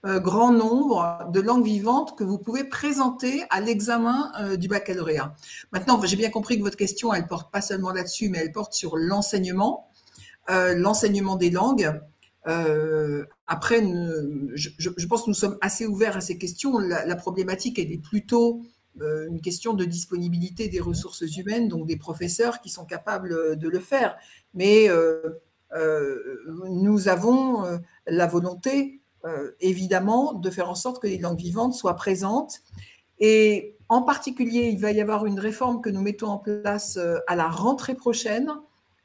[0.06, 5.36] grand nombre de langues vivantes que vous pouvez présenter à l'examen euh, du baccalauréat.
[5.72, 8.74] Maintenant, j'ai bien compris que votre question, elle porte pas seulement là-dessus, mais elle porte
[8.74, 9.90] sur l'enseignement,
[10.50, 11.92] euh, l'enseignement des langues.
[13.48, 13.82] après,
[14.54, 16.78] je, pense que nous sommes assez ouverts à ces questions.
[16.78, 18.62] La, problématique, elle est plutôt
[19.00, 23.80] une question de disponibilité des ressources humaines, donc des professeurs qui sont capables de le
[23.80, 24.16] faire.
[24.54, 24.88] Mais
[26.70, 29.05] nous avons la volonté euh,
[29.60, 32.62] évidemment de faire en sorte que les langues vivantes soient présentes.
[33.20, 37.18] Et en particulier, il va y avoir une réforme que nous mettons en place euh,
[37.28, 38.50] à la rentrée prochaine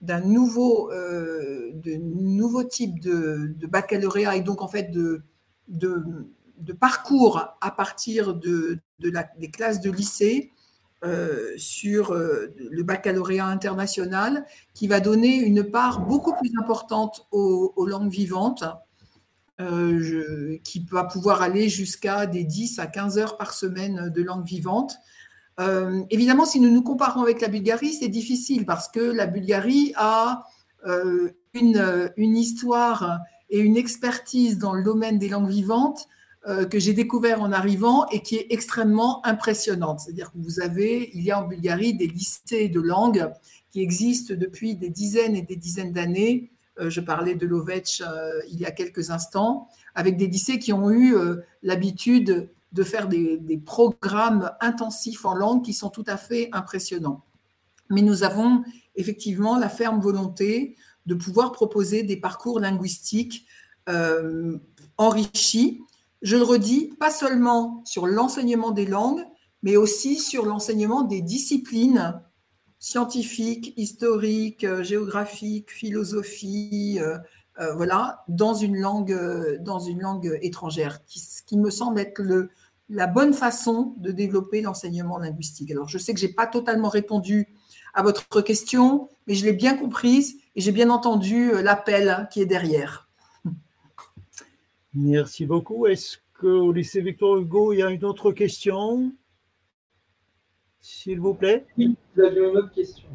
[0.01, 5.23] d'un nouveau, euh, nouveau type de, baccalauréat et donc en fait de,
[5.69, 10.53] de, parcours à partir de, des classes de lycée
[11.59, 18.65] sur le baccalauréat international qui va donner une part beaucoup plus importante aux langues vivantes
[19.61, 24.47] euh, qui va pouvoir aller jusqu'à des 10 à 15 heures par semaine de langue
[24.47, 24.95] vivante.
[25.59, 29.93] Euh, évidemment, si nous nous comparons avec la Bulgarie, c'est difficile parce que la Bulgarie
[29.97, 30.45] a
[30.87, 33.21] euh, une, une, histoire
[33.51, 36.09] et une expertise dans le domaine des langues vivantes
[36.71, 40.01] que j'ai découvert en arrivant et qui est extrêmement impressionnante.
[40.01, 43.31] C'est-à-dire que vous avez, il y a en Bulgarie des lycées de langues
[43.71, 46.51] qui existent depuis des dizaines et des dizaines d'années
[46.89, 50.91] je parlais de Lovech euh, il y a quelques instants, avec des lycées qui ont
[50.91, 56.49] eu euh, l'habitude de faire des, programmes intensifs en langue qui sont tout à fait
[56.53, 57.25] impressionnants.
[57.91, 58.63] Mais nous avons
[58.95, 63.45] effectivement la ferme volonté de pouvoir proposer des parcours linguistiques
[64.99, 65.83] enrichis.
[66.23, 69.25] Je le redis, pas seulement sur l'enseignement des langues,
[69.65, 72.23] mais aussi sur l'enseignement des disciplines
[72.81, 77.19] scientifique, historique, euh, géographique, philosophie, euh,
[77.61, 79.15] euh, voilà, dans une langue,
[79.61, 82.49] dans une langue étrangère, ce qui me semble être le,
[82.89, 85.71] la bonne façon de développer l'enseignement linguistique.
[85.71, 87.55] Alors, je sais que je n'ai pas totalement répondu
[87.93, 92.47] à votre question, mais je l'ai bien comprise et j'ai bien entendu l'appel qui est
[92.47, 93.11] derrière.
[94.95, 95.87] Merci beaucoup.
[95.87, 99.13] Est-ce qu'au lycée Victor Hugo, il y a une autre question?
[100.81, 103.09] S'il vous plaît Oui, vous aviez une autre question.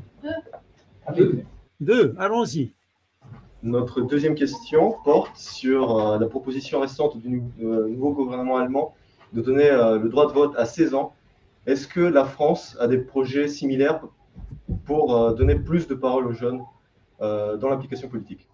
[1.16, 1.44] Deux.
[1.80, 2.74] Deux, allons-y.
[3.64, 8.94] Notre deuxième question porte sur euh, la proposition récente du euh, nouveau gouvernement allemand
[9.34, 11.16] de donner euh, le droit de vote à 16 ans.
[11.66, 14.02] Est-ce que la France a des projets similaires
[14.86, 16.62] pour donner plus de parole aux jeunes
[17.20, 18.48] dans l'application politique?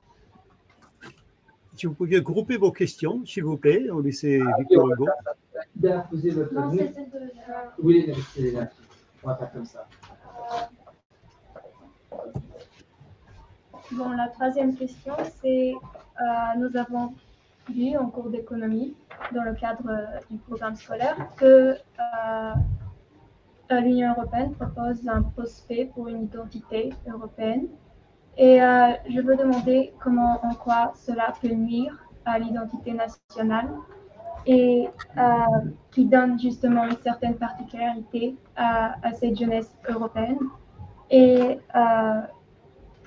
[1.76, 5.08] Si vous pouviez grouper vos questions, s'il vous plaît, au lycée ah, Victor Hugo.
[5.84, 6.04] Non,
[7.80, 8.14] Oui,
[9.24, 9.88] on va faire comme ça.
[13.92, 15.74] Bon, la troisième question, c'est
[16.22, 17.14] euh, nous avons
[17.70, 18.96] vu en cours d'économie,
[19.34, 22.54] dans le cadre euh, du programme scolaire, que euh,
[23.82, 27.68] l'Union européenne propose un prospect pour une identité européenne.
[28.38, 33.68] Et je veux demander comment, en quoi cela peut nuire à l'identité nationale
[34.46, 35.22] et euh,
[35.92, 40.40] qui donne justement une certaine particularité à, cette jeunesse européenne
[41.10, 42.22] et euh,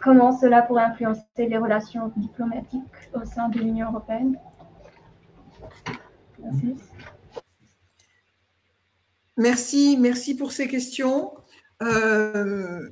[0.02, 2.82] comment cela pourrait influencer les relations diplomatiques
[3.14, 4.38] au sein de l'Union européenne.
[6.38, 6.76] Merci.
[9.36, 11.32] Merci, merci pour ces questions.
[11.82, 12.90] Euh,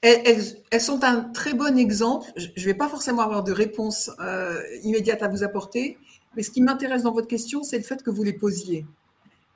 [0.00, 2.26] elles, elles, sont un très bon exemple.
[2.36, 4.10] Je ne vais pas forcément avoir de réponse
[4.82, 5.98] immédiate à vous apporter,
[6.36, 8.86] mais ce qui m'intéresse dans votre question, c'est le fait que vous les posiez.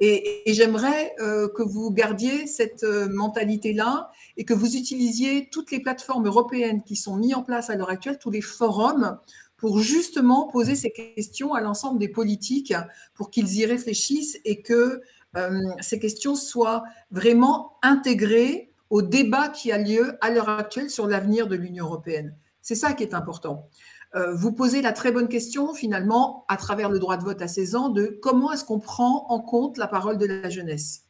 [0.05, 5.79] Et, j'aimerais euh, que vous gardiez cette euh, mentalité-là et que vous utilisiez toutes les
[5.79, 9.17] plateformes européennes qui sont mises en place à l'heure actuelle, tous les forums,
[9.57, 12.75] pour justement poser ces questions à l'ensemble des politiques,
[13.15, 15.03] pour qu'ils y réfléchissent et que
[15.37, 21.07] euh, ces questions soient vraiment intégrées au débat qui a lieu à l'heure actuelle sur
[21.07, 22.35] l'avenir de l'Union européenne.
[22.61, 23.69] C'est ça qui est important.
[24.15, 27.49] Euh, vous posez la très bonne question, finalement, à travers le droit de vote à
[27.49, 31.05] 16 ans, de comment est-ce qu'on prend en compte la parole de la jeunesse.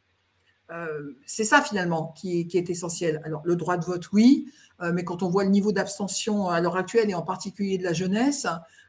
[1.25, 3.21] c'est ça finalement qui est, essentiel.
[3.25, 4.51] Alors le droit de vote, oui,
[4.93, 7.93] mais quand on voit le niveau d'abstention à l'heure actuelle et en particulier de la
[7.93, 8.47] jeunesse,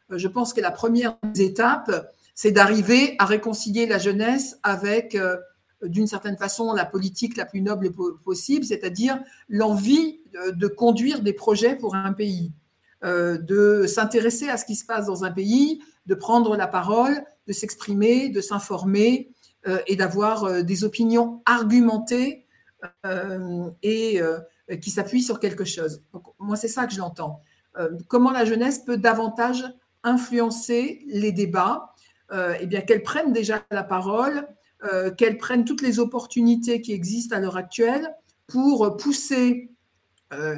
[0.09, 5.19] je pense que la première étape, c'est d'arriver à réconcilier la jeunesse avec,
[5.83, 7.93] d'une certaine façon, la politique la plus noble
[8.25, 9.19] possible, c'est-à-dire
[9.51, 10.21] l'envie
[10.55, 12.53] de conduire des projets pour un pays.
[13.05, 17.23] Euh, de s'intéresser à ce qui se passe dans un pays, de prendre la parole,
[17.47, 19.31] de s'exprimer, de s'informer
[19.67, 22.47] euh, et d'avoir euh, des opinions argumentées
[23.83, 24.21] et
[24.83, 26.03] qui s'appuient sur quelque chose.
[26.39, 27.41] moi, c'est ça que je l'entends.
[28.09, 29.65] comment la jeunesse peut davantage
[30.03, 31.95] influencer les débats
[32.61, 34.47] Eh bien, qu'elle prenne déjà la parole,
[35.17, 38.15] qu'elle prenne toutes les opportunités qui existent à l'heure actuelle
[38.47, 39.71] pour pousser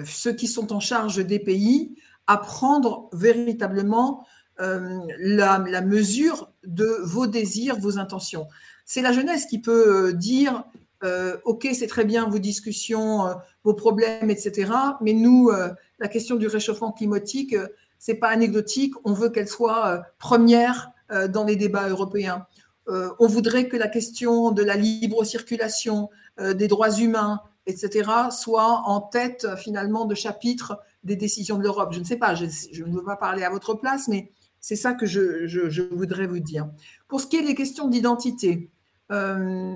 [0.04, 1.96] ceux qui sont en charge des pays
[2.26, 4.26] à prendre véritablement
[4.60, 8.48] euh, la, mesure de vos désirs, vos intentions.
[8.86, 10.64] C'est la jeunesse qui peut euh, dire
[11.04, 14.72] euh, OK, c'est très bien vos discussions, vos problèmes, etc.
[15.02, 15.50] Mais nous,
[15.98, 17.54] la question du réchauffement climatique,
[17.98, 18.94] c'est pas anecdotique.
[19.04, 20.90] On veut qu'elle soit première
[21.28, 22.46] dans les débats européens.
[22.88, 26.08] on voudrait que la question de la libre circulation,
[26.38, 31.92] des droits humains, etc., soit en tête finalement de chapitre des décisions de l'Europe.
[31.92, 34.30] Je ne sais pas, je, ne veux pas parler à votre place, mais
[34.60, 36.68] c'est ça que je, voudrais vous dire.
[37.08, 38.70] Pour ce qui est des questions d'identité,
[39.12, 39.72] euh,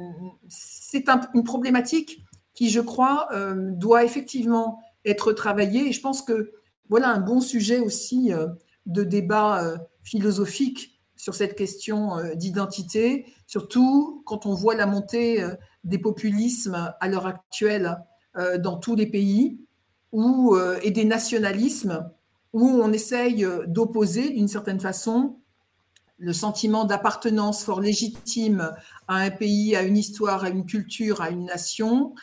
[0.49, 2.21] c'est une problématique
[2.53, 5.89] qui, je crois, euh, doit effectivement être travaillée.
[5.89, 6.53] Et je pense que
[6.89, 8.49] voilà un bon sujet aussi euh,
[8.87, 15.47] de débat philosophique sur cette question d'identité, surtout quand on voit la montée
[15.85, 17.99] des populismes à l'heure actuelle
[18.59, 19.61] dans tous les pays.
[20.13, 22.11] Euh, et des nationalismes
[22.53, 25.37] où on essaye euh, d'opposer d'une certaine façon
[26.19, 28.73] le sentiment d'appartenance fort légitime
[29.07, 32.15] à un pays, à une histoire, à une culture, à une nation,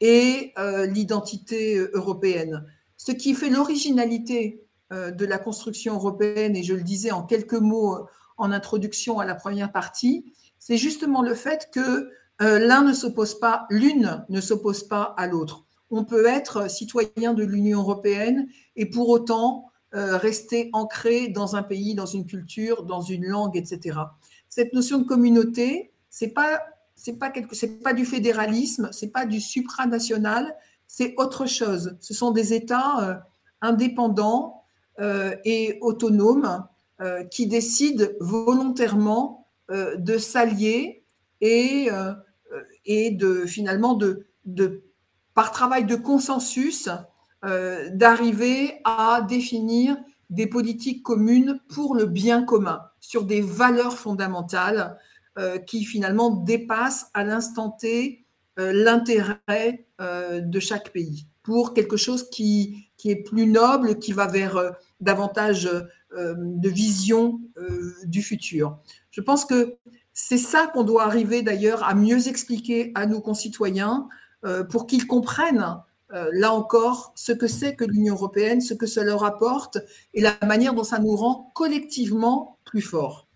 [0.00, 2.64] et euh, l'identité européenne.
[2.96, 8.06] Ce qui fait l'originalité de la construction européenne, et je le disais en quelques mots
[8.36, 13.66] en introduction à la première partie, c'est justement le fait que l'un ne s'oppose pas,
[13.70, 19.10] l'une ne s'oppose pas à l'autre on peut être citoyen de l'Union européenne et pour
[19.10, 23.98] autant euh, rester ancré dans un pays, dans une culture, dans une langue, etc.
[24.48, 26.62] Cette notion de communauté, c'est pas
[27.18, 27.32] pas
[27.82, 31.96] pas du fédéralisme, c'est pas du supranational, c'est autre chose.
[32.00, 33.14] Ce sont des États euh,
[33.60, 34.62] indépendants
[34.98, 36.66] euh, et autonomes
[37.32, 41.04] qui décident volontairement de s'allier
[41.40, 41.88] et,
[42.84, 44.84] et de finalement de
[45.34, 46.88] par travail de consensus,
[47.44, 49.96] euh, d'arriver à définir
[50.30, 54.96] des politiques communes pour le bien commun, sur des valeurs fondamentales
[55.38, 58.24] euh, qui finalement dépassent à l'instant T
[58.58, 59.86] euh, l'intérêt
[60.40, 65.70] de chaque pays, pour quelque chose qui, qui est plus noble, qui va vers davantage
[66.10, 67.40] de vision
[68.04, 68.78] du futur.
[69.12, 69.76] Je pense que
[70.12, 74.08] c'est ça qu'on doit arriver d'ailleurs à mieux expliquer à nos concitoyens,
[74.70, 75.82] pour qu'ils comprennent,
[76.14, 79.78] euh, là encore, ce que c'est que l'Union européenne, ce que ça leur apporte
[80.12, 83.28] et la manière dont ça nous rend collectivement plus forts.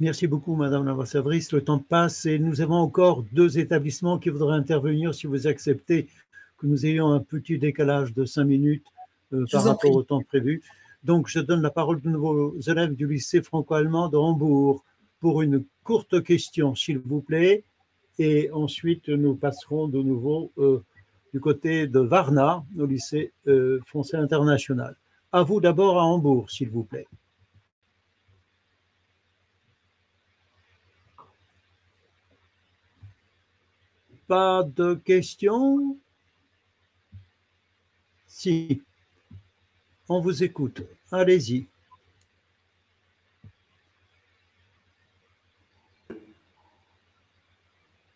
[0.00, 1.52] Merci beaucoup, Madame l'ambassadrice.
[1.52, 6.08] Le temps passe et nous avons encore deux établissements qui voudraient intervenir si vous acceptez
[6.56, 8.86] que nous ayons un petit décalage de cinq minutes
[9.34, 10.62] euh, par rapport au temps prévu.
[11.04, 14.82] Donc, je donne la parole de nouveau aux élèves du lycée franco-allemand de Hambourg
[15.20, 17.64] pour une courte question, s'il vous plaît
[18.18, 20.82] et ensuite nous passerons de nouveau euh,
[21.32, 24.96] du côté de Varna, au lycée euh, français international.
[25.32, 27.08] À vous d'abord à Hambourg, s'il vous plaît.
[34.28, 35.98] Pas de questions?
[38.26, 38.80] Si.
[40.08, 40.82] On vous écoute.
[41.10, 41.66] Allez-y.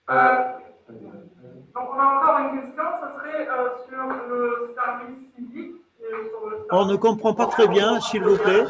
[0.09, 0.17] Donc,
[1.75, 3.47] on a encore une question, ce serait
[3.89, 5.77] sur le service civique.
[6.71, 8.65] On ne comprend pas très bien, s'il vous plaît.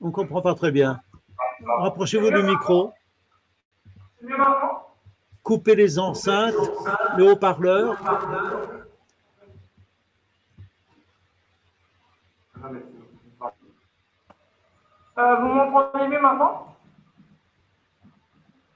[0.00, 1.00] On ne comprend pas très bien.
[1.78, 2.92] Rapprochez-vous du micro.
[5.42, 6.54] Coupez les enceintes,
[7.16, 7.96] le haut-parleur.
[15.18, 16.69] Euh, vous m'entendez mieux maintenant?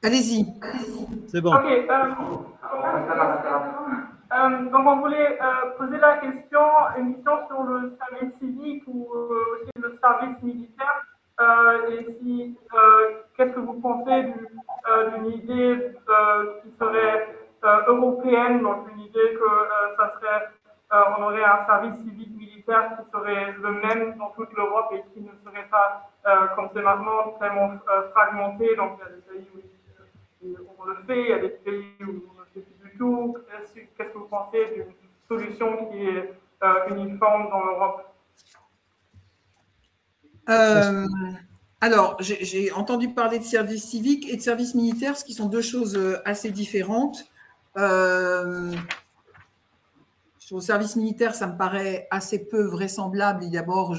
[0.05, 0.45] Allez-y.
[1.29, 1.55] C'est bon.
[1.55, 1.65] Ok.
[1.65, 1.85] Euh,
[4.35, 6.61] euh, donc, on voulait euh, poser la question,
[6.99, 11.07] une question sur le service civique ou aussi le service militaire.
[11.89, 12.59] et si,
[13.35, 14.35] qu'est-ce que vous pensez
[15.15, 15.93] d'une idée
[16.63, 16.69] qui
[17.89, 19.51] européenne, donc une idée que
[19.97, 20.51] ça serait,
[21.19, 25.23] on aurait un service civique militaire qui serait le même dans toute l'Europe et qui
[25.23, 26.11] ne serait pas,
[26.55, 27.73] comme c'est maintenant, tellement
[28.13, 28.77] fragmenté.
[28.77, 29.74] Donc il y a des pays où
[30.79, 32.99] on le fait, il y a des pays où on ne le fait plus du
[32.99, 33.37] tout.
[33.97, 34.87] Qu'est-ce que vous pensez d'une
[35.29, 36.35] solution qui est
[36.91, 38.15] uniforme dans l'Europe?
[40.49, 41.07] Euh,
[41.81, 45.63] alors, j'ai entendu parler de service civique et de service militaire, ce qui sont deux
[45.63, 47.27] choses euh, assez différentes.
[47.77, 48.73] Euh,
[50.39, 53.51] sur le service militaire, ça me paraît assez peu vraisemblable.
[53.51, 53.95] D'abord,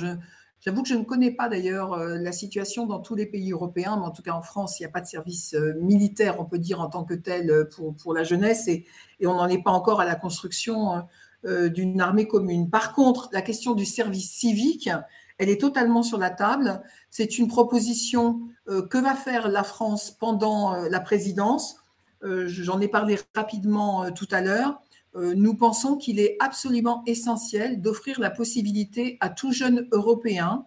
[0.65, 4.05] j'avoue que je ne connais pas d'ailleurs la situation dans tous les pays européens, mais
[4.05, 6.81] en tout cas en France, il n'y a pas de service militaire, on peut dire
[6.81, 8.85] en tant que tel, pour, pour la jeunesse, et,
[9.19, 11.05] et on n'en est pas encore à la construction
[11.43, 12.69] d'une armée commune.
[12.69, 14.89] Par contre, la question du service civique,
[15.37, 16.81] elle est totalement sur la table.
[17.09, 21.77] C'est une proposition euh, que va faire la France pendant euh, la présidence.
[22.23, 24.81] Euh, j'en ai parlé rapidement tout à l'heure.
[25.15, 30.65] Nous pensons qu'il est absolument essentiel d'offrir la possibilité à tout jeune Européen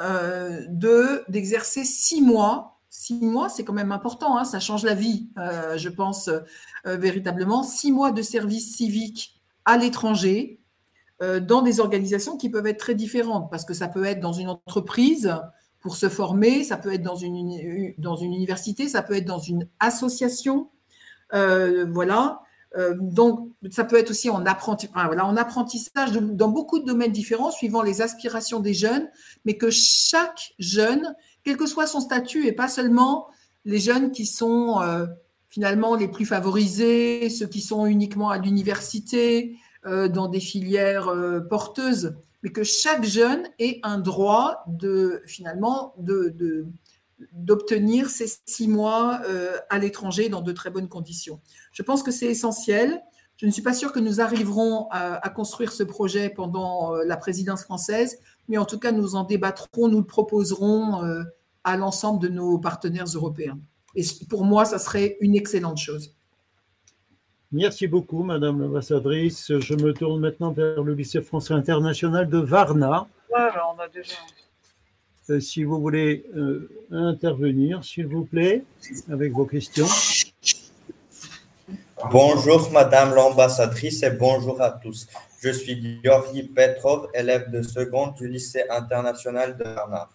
[0.00, 2.80] de d'exercer six mois.
[2.88, 6.28] Six mois, c'est quand même important, hein, ça change la vie, je pense
[6.84, 7.62] véritablement.
[7.62, 10.60] Six mois de service civique à l'étranger,
[11.22, 14.32] euh, dans des organisations qui peuvent être très différentes, parce que ça peut être dans
[14.32, 15.36] une entreprise
[15.80, 19.38] pour se former, ça peut être dans une, dans une université, ça peut être dans
[19.38, 20.70] une association.
[21.34, 22.40] Euh, voilà.
[22.76, 27.50] Euh, donc, ça peut être aussi en, voilà, en apprentissage dans beaucoup de domaines différents,
[27.50, 29.08] suivant les aspirations des jeunes,
[29.44, 31.14] mais que chaque jeune,
[31.44, 33.28] quel que soit son statut, et pas seulement
[33.64, 34.80] les jeunes qui sont
[35.48, 41.40] finalement les plus favorisés, ceux qui sont uniquement à l'université, euh, dans des filières euh,
[41.40, 46.66] porteuses, mais que chaque jeune ait un droit de finalement de,
[47.32, 51.40] d'obtenir ces six mois euh, à l'étranger dans de très bonnes conditions.
[51.72, 53.02] Je pense que c'est essentiel.
[53.36, 57.64] Je ne suis pas sûre que nous arriverons à, construire ce projet pendant la présidence
[57.64, 58.18] française,
[58.48, 61.24] mais en tout cas, nous en débattrons, nous le proposerons
[61.64, 63.58] à l'ensemble de nos partenaires européens.
[63.94, 66.14] Et pour moi, ça serait une excellente chose.
[67.52, 69.58] Merci beaucoup, Madame l'ambassadrice.
[69.58, 73.08] Je me tourne maintenant vers le lycée français international de Varna.
[73.28, 74.14] Voilà, on a déjà.
[75.30, 78.64] Euh, si vous voulez euh, intervenir, s'il vous plaît,
[79.12, 79.86] avec vos questions.
[82.10, 85.06] Bonjour, Madame l'ambassadrice, et bonjour à tous.
[85.40, 90.08] Je suis Georgi Petrov, élève de seconde du lycée international de Varna.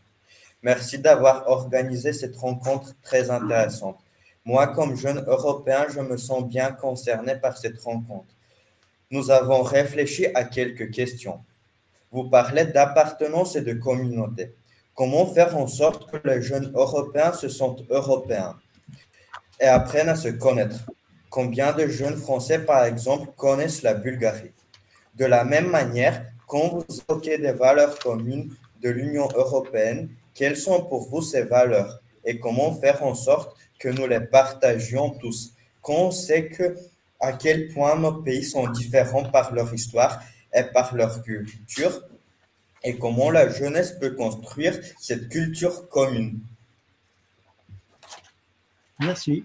[0.62, 4.00] Merci d'avoir organisé cette rencontre très intéressante.
[4.44, 8.34] Moi, comme jeune Européen, je me sens bien concerné par cette rencontre.
[9.12, 11.40] Nous avons réfléchi à quelques questions.
[12.12, 14.54] Vous parlez d'appartenance et de communauté.
[14.96, 18.56] Comment faire en sorte que les jeunes Européens se sentent Européens
[19.60, 20.90] et apprennent à se connaître?
[21.30, 24.54] Combien de jeunes Français, par exemple, connaissent la Bulgarie?
[25.16, 30.86] De la même manière, quand vous évoquez des valeurs communes de l'Union européenne, quelles sont
[30.86, 35.52] pour vous ces valeurs et comment faire en sorte que nous les partagions tous?
[35.82, 36.78] Qu'on sait que
[37.20, 40.22] à quel point nos pays sont différents par leur histoire
[40.54, 42.02] et par leur culture
[42.86, 46.40] et comment la jeunesse peut construire cette culture commune.
[49.00, 49.44] Merci.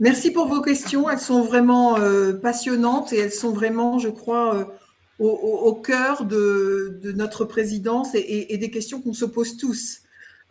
[0.00, 1.08] Merci pour vos questions.
[1.08, 4.64] Elles sont vraiment euh, passionnantes et elles sont vraiment, je crois, euh,
[5.20, 10.02] au, cœur de, notre présidence et des questions qu'on se pose tous.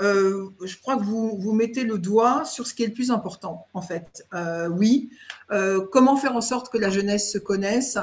[0.02, 3.12] Euh, je crois que vous, vous mettez le doigt sur ce qui est le plus
[3.12, 4.26] important, en fait.
[4.34, 5.12] Euh, oui,
[5.52, 8.00] euh, comment faire en sorte que la jeunesse se connaisse,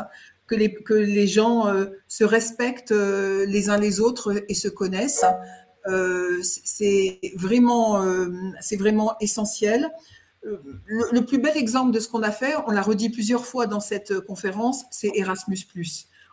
[0.49, 1.67] que les, que les gens
[2.09, 5.25] se respectent les uns les autres et se connaissent.
[6.43, 8.03] c'est vraiment,
[8.61, 9.91] c'est vraiment essentiel.
[10.43, 13.81] Le, plus bel exemple de ce qu'on a fait, on l'a redit plusieurs fois dans
[13.81, 15.59] cette conférence, c'est Erasmus.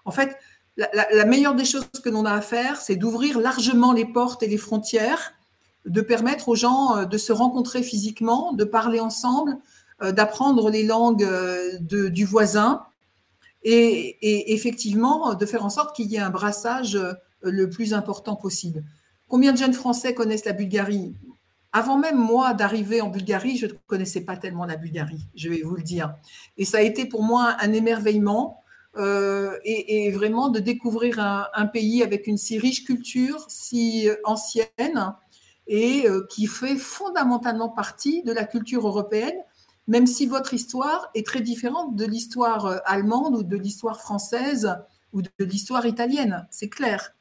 [0.05, 0.38] En fait,
[0.78, 4.43] la, la, meilleure des choses que l'on a à faire, c'est d'ouvrir largement les portes
[4.43, 5.34] et les frontières
[5.86, 9.57] de permettre aux gens euh, de se rencontrer physiquement, de parler ensemble,
[10.01, 12.84] euh, d'apprendre les langues euh, du voisin
[13.68, 16.97] et, effectivement de faire en sorte qu'il y ait un brassage
[17.41, 18.84] le plus important possible.
[19.28, 21.16] Combien de jeunes Français connaissent la Bulgarie?
[21.74, 25.61] Avant même moi d'arriver en Bulgarie, je ne connaissais pas tellement la Bulgarie, je vais
[25.61, 26.16] vous le dire.
[26.57, 28.61] Et ça a été pour moi un émerveillement
[28.97, 35.16] et, vraiment de découvrir un, pays avec une si riche culture, si ancienne,
[35.68, 39.36] et euh, qui fait fondamentalement partie de la culture européenne,
[39.88, 44.76] même si votre histoire est très différente de l'histoire euh, allemande ou de l'histoire française
[45.14, 47.14] ou de l'histoire italienne, c'est clair.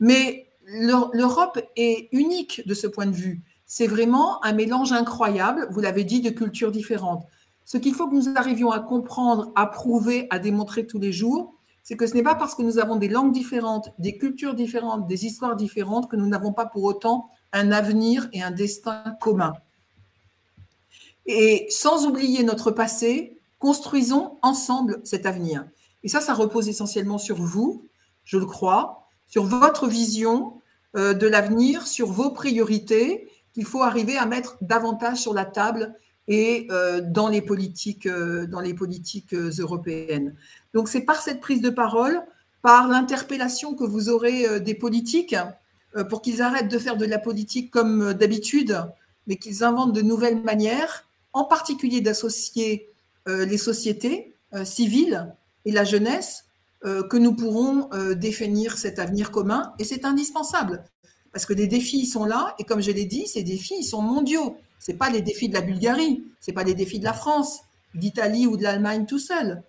[0.00, 3.42] Mais l'Europe est unique de ce point de vue.
[3.66, 7.24] C'est vraiment un mélange incroyable, vous l'avez dit, de cultures différentes.
[7.64, 11.54] Ce qu'il faut que nous arrivions à comprendre, à prouver, à démontrer tous les jours,
[11.82, 15.06] c'est que ce n'est pas parce que nous avons des langues différentes, des cultures différentes,
[15.06, 19.52] des histoires différentes que nous n'avons pas pour autant un avenir et un destin commun.
[21.26, 25.66] Et sans oublier notre passé, construisons ensemble cet avenir.
[26.04, 27.84] Et ça, ça repose essentiellement sur vous,
[28.24, 30.60] je le crois, sur votre vision
[30.96, 35.94] euh, de l'avenir, sur vos priorités qu'il faut arriver à mettre davantage sur la table
[36.28, 40.34] et euh, dans les politiques, euh, dans les politiques européennes.
[40.74, 42.22] Donc c'est par cette prise de parole,
[42.62, 45.36] par l'interpellation que vous aurez des politiques,
[46.10, 48.76] pour qu'ils arrêtent de faire de la politique comme d'habitude,
[49.26, 51.06] mais qu'ils inventent de nouvelles manières,
[51.36, 52.90] en particulier d'associer
[53.26, 54.34] les sociétés
[54.64, 55.34] civiles
[55.64, 56.46] et la jeunesse
[56.84, 59.72] euh, que nous pourrons euh, définir cet avenir commun.
[59.78, 60.84] Et c'est indispensable,
[61.32, 64.56] parce que les défis sont là, et comme je l'ai dit, ces défis sont mondiaux.
[64.78, 67.62] Ce pas les défis de la Bulgarie, ce pas les défis de la France,
[67.94, 69.62] d'Italie ou de l'Allemagne tout seul.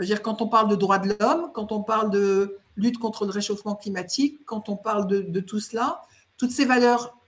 [0.00, 3.32] dire, quand on parle de droits de l'homme, quand on parle de lutte contre le
[3.32, 6.00] réchauffement climatique, quand on parle de, tout cela,
[6.38, 7.18] toutes ces valeurs,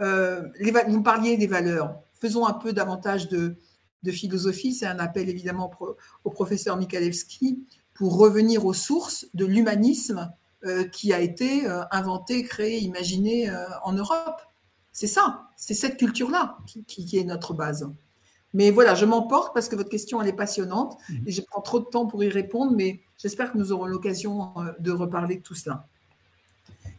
[0.00, 0.42] euh,
[0.88, 3.56] vous parliez des valeurs, faisons un peu davantage de,
[4.02, 5.70] de philosophie, c'est un appel évidemment
[6.24, 7.64] au professeur Michalewski,
[7.94, 10.32] pour revenir aux sources de l'humanisme
[10.64, 14.40] euh, qui a été euh, inventé, créé, imaginé euh, en Europe.
[14.92, 17.90] C'est ça, c'est cette culture-là qui, est notre base.
[18.54, 21.14] Mais voilà, je m'emporte parce que votre question, elle est passionnante mmh.
[21.26, 24.54] et je prends trop de temps pour y répondre, mais j'espère que nous aurons l'occasion
[24.78, 25.86] de reparler de tout cela.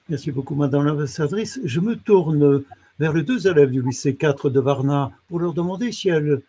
[0.09, 1.59] Merci beaucoup, Madame l'ambassadrice.
[1.63, 2.63] Je me tourne
[2.99, 6.41] vers les deux élèves du lycée 4 de Varna pour leur demander si elles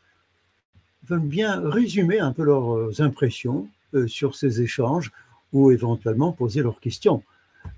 [1.07, 5.11] veulent bien résumer un peu leurs impressions euh, sur ces échanges
[5.53, 7.23] ou éventuellement poser leurs questions.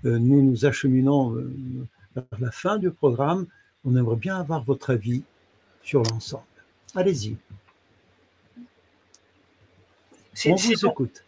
[0.05, 1.51] Euh, nous nous acheminons euh,
[2.15, 3.47] vers la fin du programme.
[3.85, 5.23] On aimerait bien avoir votre avis
[5.83, 6.43] sur l'ensemble.
[6.95, 7.37] Allez-y.
[10.45, 11.23] On vous écoute.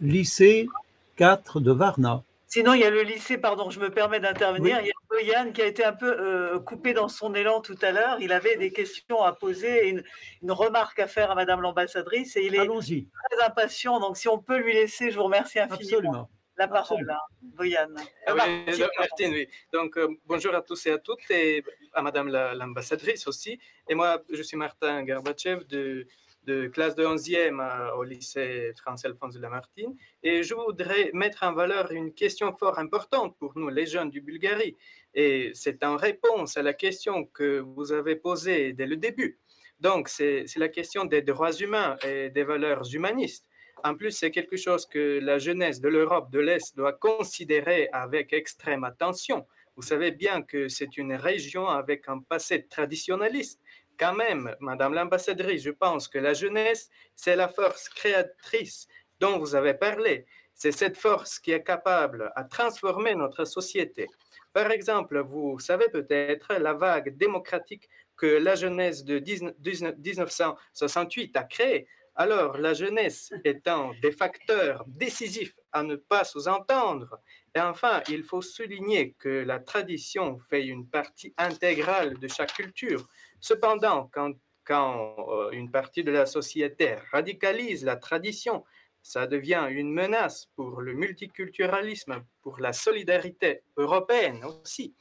[0.00, 0.68] Lycée
[1.16, 2.22] 4 de Varna.
[2.52, 4.78] Sinon, il y a le lycée, pardon, je me permets d'intervenir.
[4.82, 7.78] Il y a Yann qui a été un peu euh, coupé dans son élan tout
[7.80, 8.18] à l'heure.
[8.20, 12.44] Il avait des questions à poser et une, remarque à faire à Madame l'ambassadrice et
[12.44, 14.00] il est très impatient.
[14.00, 16.28] Donc, si on peut lui laisser, je vous remercie infiniment.
[16.58, 17.18] La parole, à hein.
[17.40, 17.88] Boyan.
[18.26, 19.48] Ah Martine, oui.
[19.72, 23.58] Donc, euh, bonjour à tous et à toutes et à Madame l'ambassadrice aussi.
[23.88, 26.06] Et moi, je suis Martin Garbachev de
[26.44, 29.94] de classe de 11e au lycée français Alphonse de Lamartine.
[30.22, 34.20] Et je voudrais mettre en valeur une question fort importante pour nous, les jeunes du
[34.20, 34.76] Bulgarie.
[35.14, 39.38] Et c'est en réponse à la question que vous avez posée dès le début.
[39.80, 43.48] Donc, c'est la question des droits humains et des valeurs humanistes.
[43.84, 48.32] En plus, c'est quelque chose que la jeunesse de l'Europe de l'Est doit considérer avec
[48.32, 49.44] extrême attention.
[49.74, 53.60] Vous savez bien que c'est une région avec un passé traditionnaliste
[53.98, 58.86] quand même, Madame l'ambassadrice, je pense que la jeunesse, c'est la force créatrice
[59.20, 60.26] dont vous avez parlé.
[60.54, 64.06] C'est cette force qui est capable à transformer notre société.
[64.52, 71.88] Par exemple, vous savez peut-être la vague démocratique que la jeunesse de 1968 a créée.
[72.14, 77.18] Alors, la jeunesse étant des facteurs décisifs à ne pas sous-entendre.
[77.54, 83.08] Et enfin, il faut souligner que la tradition fait une partie intégrale de chaque culture.
[83.42, 84.36] Cependant, quand,
[84.70, 88.64] euh, une partie de la société radicalise la tradition,
[89.02, 94.94] ça devient une menace pour le multiculturalisme, pour la solidarité européenne aussi.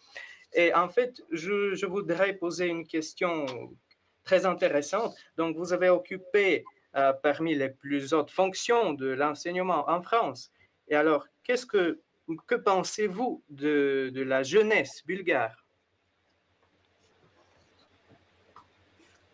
[0.54, 3.46] Et en fait, je, voudrais poser une question
[4.24, 5.16] très intéressante.
[5.38, 6.66] Donc, vous avez occupé
[6.96, 10.52] euh, parmi les plus hautes fonctions de l'enseignement en France.
[10.88, 12.02] Et alors, qu'est-ce que,
[12.48, 15.61] que pensez-vous de, de la jeunesse bulgare?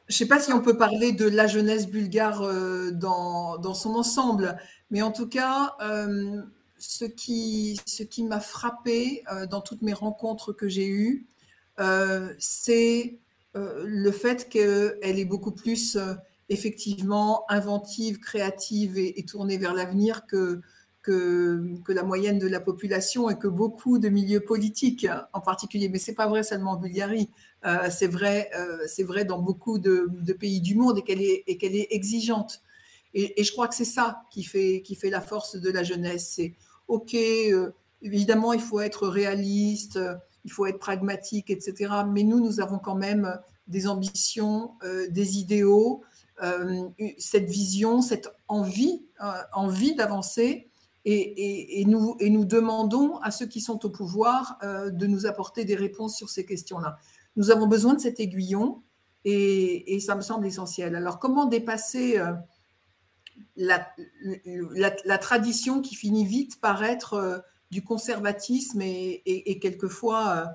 [0.07, 3.95] Je ne sais pas si on peut parler de la jeunesse bulgare euh, dans, son
[3.95, 4.57] ensemble,
[4.89, 6.41] mais en tout cas, euh,
[6.77, 7.77] ce qui,
[8.23, 11.27] m'a frappé euh, dans toutes mes rencontres que j'ai eues,
[12.39, 13.19] c'est
[13.55, 15.97] le fait qu'elle est beaucoup plus
[16.49, 20.61] effectivement inventive, créative et, tournée vers l'avenir que,
[21.03, 25.89] que, la moyenne de la population et que beaucoup de milieux politiques en particulier.
[25.89, 27.29] Mais ce n'est pas vrai seulement en Bulgarie.
[27.65, 31.87] Euh, c'est vrai, euh, c'est vrai dans beaucoup de, pays du monde et qu'elle est,
[31.91, 32.61] exigeante.
[33.13, 36.33] Et, je crois que c'est ça qui fait, la force de la jeunesse.
[36.35, 36.53] C'est
[36.87, 39.99] OK, euh, évidemment, il faut être réaliste,
[40.45, 41.93] il faut être pragmatique, etc.
[42.07, 44.71] Mais nous, nous avons quand même des ambitions,
[45.09, 46.03] des idéaux,
[47.17, 49.01] cette vision, cette envie,
[49.51, 50.69] envie d'avancer.
[51.03, 56.29] Et nous demandons à ceux qui sont au pouvoir de nous apporter des réponses sur
[56.29, 56.97] ces questions-là.
[57.37, 58.83] Nous avons besoin de cet aiguillon
[59.23, 60.95] Et, ça me semble essentiel.
[60.95, 62.19] Alors, comment dépasser
[63.55, 63.87] la,
[65.05, 70.51] la, tradition qui finit vite par être du conservatisme et, quelquefois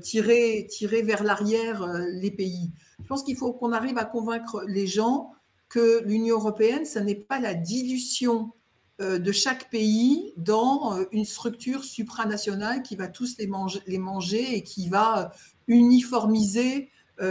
[0.00, 2.72] tirer, tirer vers l'arrière les pays?
[3.02, 5.32] Je pense qu'il faut qu'on arrive à convaincre les gens
[5.68, 8.52] que l'Union européenne, ce n'est pas la dilution
[9.00, 13.96] euh, de chaque pays dans euh, une structure supranationale qui va tous les manger, les
[13.96, 15.32] manger et qui va
[15.68, 16.90] euh, uniformiser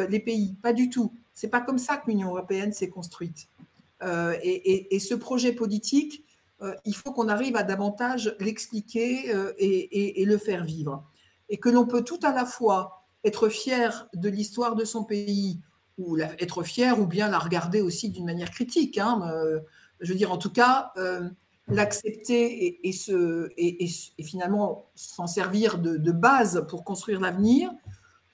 [0.09, 0.55] les pays.
[0.61, 1.11] Pas du tout.
[1.33, 3.49] C'est pas comme ça que l'Union européenne s'est construite.
[4.41, 6.23] Et, ce projet politique,
[6.85, 11.03] il faut qu'on arrive à davantage l'expliquer et, le faire vivre.
[11.49, 15.59] Et que l'on peut tout à la fois être fier de l'histoire de son pays,
[15.97, 18.97] ou être fier, ou bien la regarder aussi d'une manière critique.
[18.97, 19.19] Hein,
[19.99, 20.93] je veux dire, en tout cas,
[21.71, 27.71] l'accepter et, finalement s'en servir de, base pour construire l'avenir,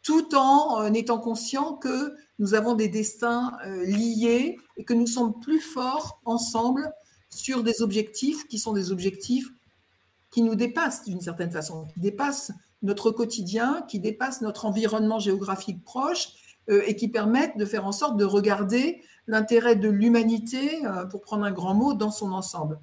[0.07, 5.05] tout en euh, étant conscient que nous avons des destins euh, liés et que nous
[5.05, 6.89] sommes plus forts ensemble
[7.29, 9.49] sur des objectifs qui sont des objectifs
[10.31, 12.53] qui nous dépassent d'une certaine façon, qui dépassent
[12.83, 16.29] notre quotidien, qui dépassent notre environnement géographique proche
[16.69, 21.43] euh, et qui permettent de faire en sorte de regarder l'intérêt de l'humanité, pour prendre
[21.43, 22.79] un grand mot, dans son ensemble.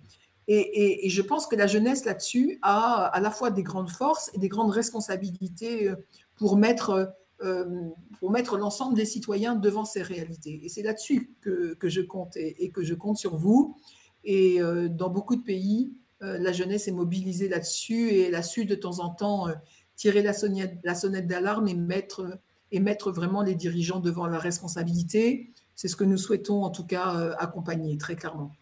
[0.47, 4.39] Et, je pense que la jeunesse là-dessus a à la fois des grandes forces et
[4.39, 5.91] des grandes responsabilités
[6.37, 7.91] pour mettre, euh,
[8.23, 10.61] mettre l'ensemble des citoyens devant ces réalités.
[10.65, 13.77] Et c'est là-dessus que, que, je compte et, que je compte sur vous.
[14.25, 18.65] Et euh, dans beaucoup de pays, la jeunesse est mobilisée là-dessus et elle a su
[18.65, 19.49] de temps en temps
[19.95, 22.39] tirer la sonnette, la sonnette d'alarme et mettre,
[22.73, 25.53] et mettre vraiment les dirigeants devant leurs responsabilités.
[25.75, 28.53] C'est ce que nous souhaitons en tout cas accompagner très clairement.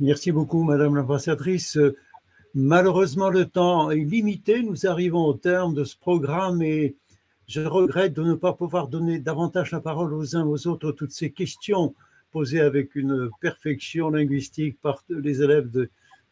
[0.00, 1.78] Merci beaucoup, Madame l'ambassadrice.
[2.54, 4.62] Malheureusement, le temps est limité.
[4.62, 6.94] Nous arrivons au terme de ce programme et
[7.46, 11.12] je regrette de ne pas pouvoir donner davantage la parole aux uns aux autres toutes
[11.12, 11.94] ces questions
[12.30, 15.70] posées avec une perfection linguistique par les élèves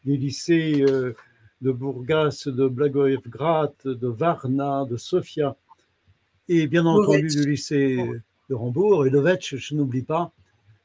[0.03, 1.15] du lycée euh,
[1.61, 5.55] de Bourgas, de Blagoevgrad, de Varna, de Sofia
[6.49, 7.97] et bien entendu du lycée
[8.49, 10.31] de Rambourg et de Vetch, je n'oublie pas.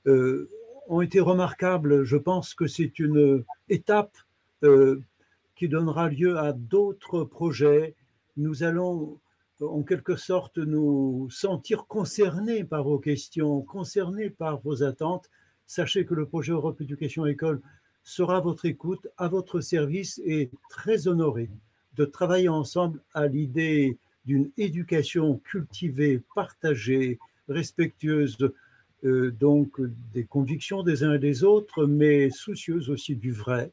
[0.06, 0.48] Euh,
[0.88, 2.04] ont été remarquables.
[2.04, 4.16] Je pense que c'est une étape
[4.62, 5.00] euh,
[5.56, 7.94] qui donnera lieu à d'autres projets.
[8.36, 9.18] Nous allons
[9.60, 15.30] en quelque sorte nous sentir concernés par vos questions, concernés par vos attentes.
[15.66, 17.62] Sachez que le projet Europe Éducation École
[18.04, 21.50] sera à votre écoute, à votre service et très honoré
[21.96, 23.96] de travailler ensemble à l'idée
[24.26, 28.52] d'une éducation cultivée, partagée, respectueuse
[29.04, 29.80] euh, donc
[30.12, 33.72] des convictions des uns et des autres, mais soucieuse aussi du vrai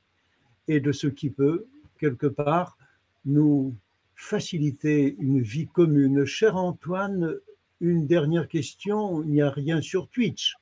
[0.67, 1.65] et de ce qui peut,
[1.99, 2.77] quelque part,
[3.25, 3.73] nous
[4.15, 6.25] faciliter une vie commune.
[6.25, 7.35] Cher Antoine,
[7.81, 10.55] une dernière question, il n'y a rien sur Twitch.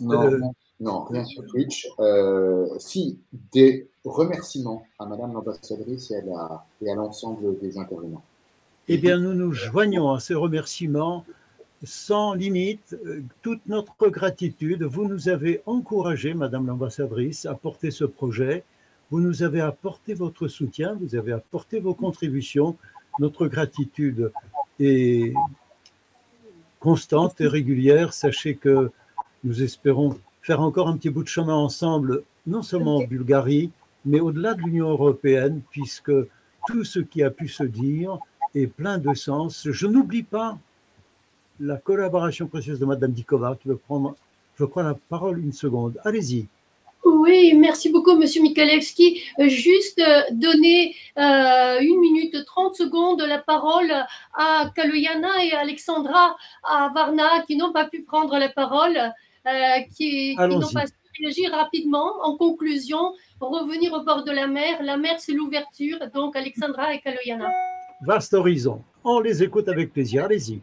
[0.00, 0.40] Non, euh,
[0.80, 1.88] non, rien sur Twitch.
[1.98, 3.18] Euh, si,
[3.52, 6.16] des remerciements à Madame l'ambassadrice et
[6.90, 8.22] à l'ensemble des intervenants.
[8.88, 11.24] Eh bien, nous nous joignons à ces remerciements
[11.84, 14.82] sans limite, euh, toute notre gratitude.
[14.82, 18.64] Vous nous avez encouragé, Madame l'ambassadrice, à porter ce projet.
[19.12, 22.78] Vous nous avez apporté votre soutien, vous avez apporté vos contributions.
[23.18, 24.32] Notre gratitude
[24.80, 25.34] est
[26.80, 28.14] constante et régulière.
[28.14, 28.90] Sachez que
[29.44, 33.70] nous espérons faire encore un petit bout de chemin ensemble, non seulement en Bulgarie,
[34.06, 36.12] mais au-delà de l'Union européenne, puisque
[36.66, 38.16] tout ce qui a pu se dire
[38.54, 39.68] est plein de sens.
[39.70, 40.58] Je n'oublie pas
[41.60, 44.16] la collaboration précieuse de Madame Dikova qui veut prendre,
[44.58, 45.98] je crois, la parole une seconde.
[46.02, 46.48] Allez-y.
[47.04, 49.22] Oui, merci beaucoup, Monsieur Mikalewski.
[49.38, 53.92] Euh, juste euh, donner euh, une minute, 30 secondes la parole
[54.34, 58.98] à Kaloyana et Alexandra à Varna qui n'ont pas pu prendre la parole,
[59.96, 62.22] qui, qui n'ont pas su réagir rapidement.
[62.22, 64.82] En conclusion, revenir au bord de la mer.
[64.82, 65.98] La mer, c'est l'ouverture.
[66.14, 67.50] Donc, Alexandra et Kaloyana.
[68.06, 68.82] Vaste horizon.
[69.02, 70.24] On les écoute avec plaisir.
[70.24, 70.60] Allez-y.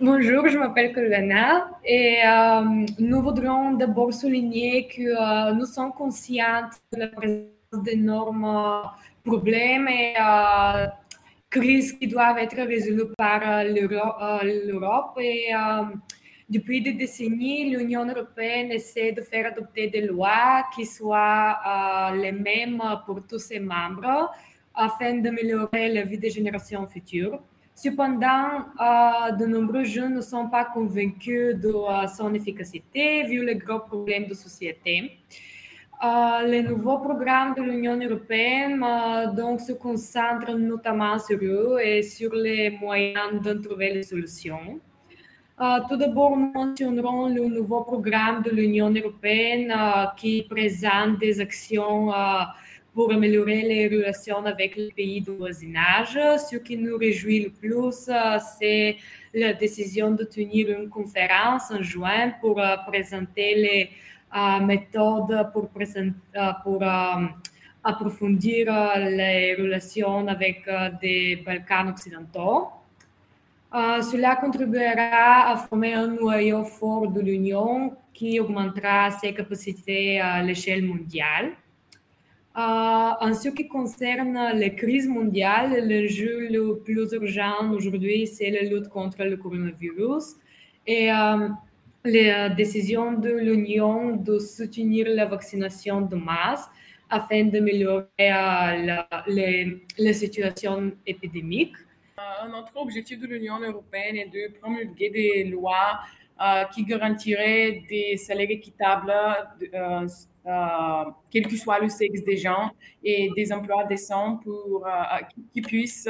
[0.00, 6.70] Bonjour, je m'appelle Colana et euh, nous voudrions d'abord souligner que euh, nous sommes conscients
[6.92, 8.82] de la présence d'énormes
[9.24, 10.86] problèmes et euh,
[11.50, 15.18] crises qui doivent être résolues par l'Europe.
[16.48, 22.80] Depuis des décennies, l'Union européenne essaie de faire adopter des lois qui soient les mêmes
[23.04, 24.30] pour tous ses membres
[24.76, 27.40] afin d'améliorer la vie des générations futures.
[27.80, 33.54] Cependant, euh, de nombreux jeunes ne sont pas convaincus de euh, son efficacité vu les
[33.54, 35.12] gros problèmes de société.
[36.04, 38.84] Euh, les nouveaux programmes de l'Union européenne
[39.36, 44.80] donc, se concentrent notamment sur eux et sur les moyens de trouver les solutions.
[45.88, 49.72] tout d'abord, nous mentionnerons le nouveau programme de l'Union européenne
[50.16, 52.10] qui présente des actions
[52.98, 56.18] pour améliorer les relations avec les pays du voisinage.
[56.50, 58.10] Ce qui nous réjouit le plus,
[58.58, 58.96] c'est
[59.32, 63.90] la décision de tenir une conférence en juin pour présenter les
[64.66, 65.46] méthodes
[66.64, 66.82] pour,
[67.84, 68.66] approfondir
[69.20, 70.68] les relations avec
[71.00, 72.66] les Balkans occidentaux.
[73.72, 80.42] Euh, cela contribuera à former un noyau fort de l'Union qui augmentera ses capacités à
[80.42, 81.52] l'échelle mondiale.
[82.58, 82.60] Euh,
[83.20, 88.88] en ce qui concerne les crises mondiales, l'enjeu le plus urgent aujourd'hui, c'est la lutte
[88.88, 90.34] contre le coronavirus
[90.84, 91.48] et euh,
[92.04, 96.68] les décisions de l'Union de soutenir la vaccination de masse
[97.08, 99.06] afin d'améliorer la,
[99.98, 101.76] la situation épidémique.
[102.42, 106.00] Un autre objectif de l'Union européenne est de promulguer des lois
[106.40, 110.06] euh, qui garantiraient des salaires équitables, euh, euh,
[111.30, 112.70] quel que soit le sexe des gens,
[113.04, 114.86] et des emplois décents pour,
[115.52, 116.08] qui, puissent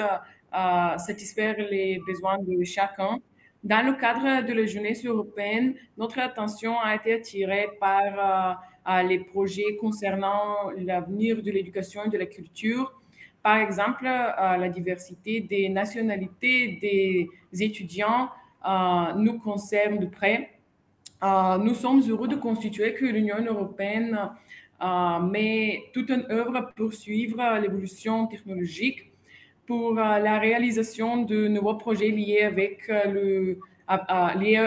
[0.99, 3.19] satisfaire les besoins de chacun.
[3.65, 8.63] Dans le cadre de la jeunesse européenne, notre attention a été attirée par
[9.05, 12.99] les projets concernant l'avenir de l'éducation et de la culture
[13.43, 17.29] par exemple, euh, la diversité des nationalités des
[17.63, 18.29] étudiants
[18.69, 20.51] euh, nous concerne de près.
[21.23, 24.31] Euh, nous sommes heureux de constituer que l'Union européenne
[25.31, 29.11] met toute une œuvre pour suivre l'évolution technologique,
[29.67, 33.59] pour la réalisation de nouveaux projets liés avec le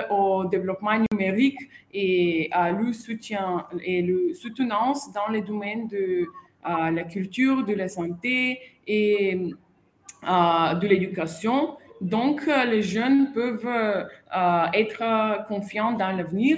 [0.09, 1.59] au développement numérique
[1.93, 6.25] et à le soutien et le soutenance dans les domaines de
[6.65, 9.53] la culture, de la santé et
[10.23, 11.77] de l'éducation.
[12.01, 14.07] Donc, les jeunes peuvent
[14.73, 16.57] être confiants dans l'avenir.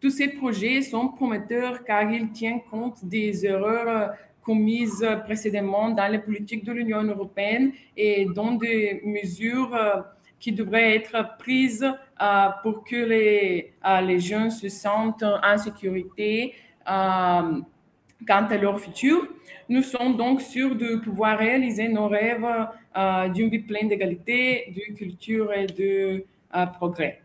[0.00, 4.10] Tous ces projets sont prometteurs car ils tiennent compte des erreurs
[4.42, 9.78] commises précédemment dans les politiques de l'Union européenne et dont des mesures
[10.40, 11.86] qui devraient être prises
[12.64, 13.72] pour que les,
[14.02, 16.54] les jeunes se sentent en sécurité
[16.84, 19.28] quant à leur futur.
[19.68, 22.64] Nous sommes donc sûrs de pouvoir réaliser nos rêves euh,
[22.94, 26.24] d'une vie pleine d'égalité, de culture et de
[26.54, 27.22] euh, progrès.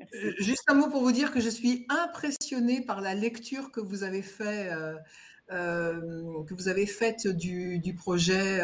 [0.00, 3.80] Euh, juste un mot pour vous dire que je suis impressionnée par la lecture que
[3.80, 4.70] vous avez fait,
[5.48, 8.60] que vous avez faite du, projet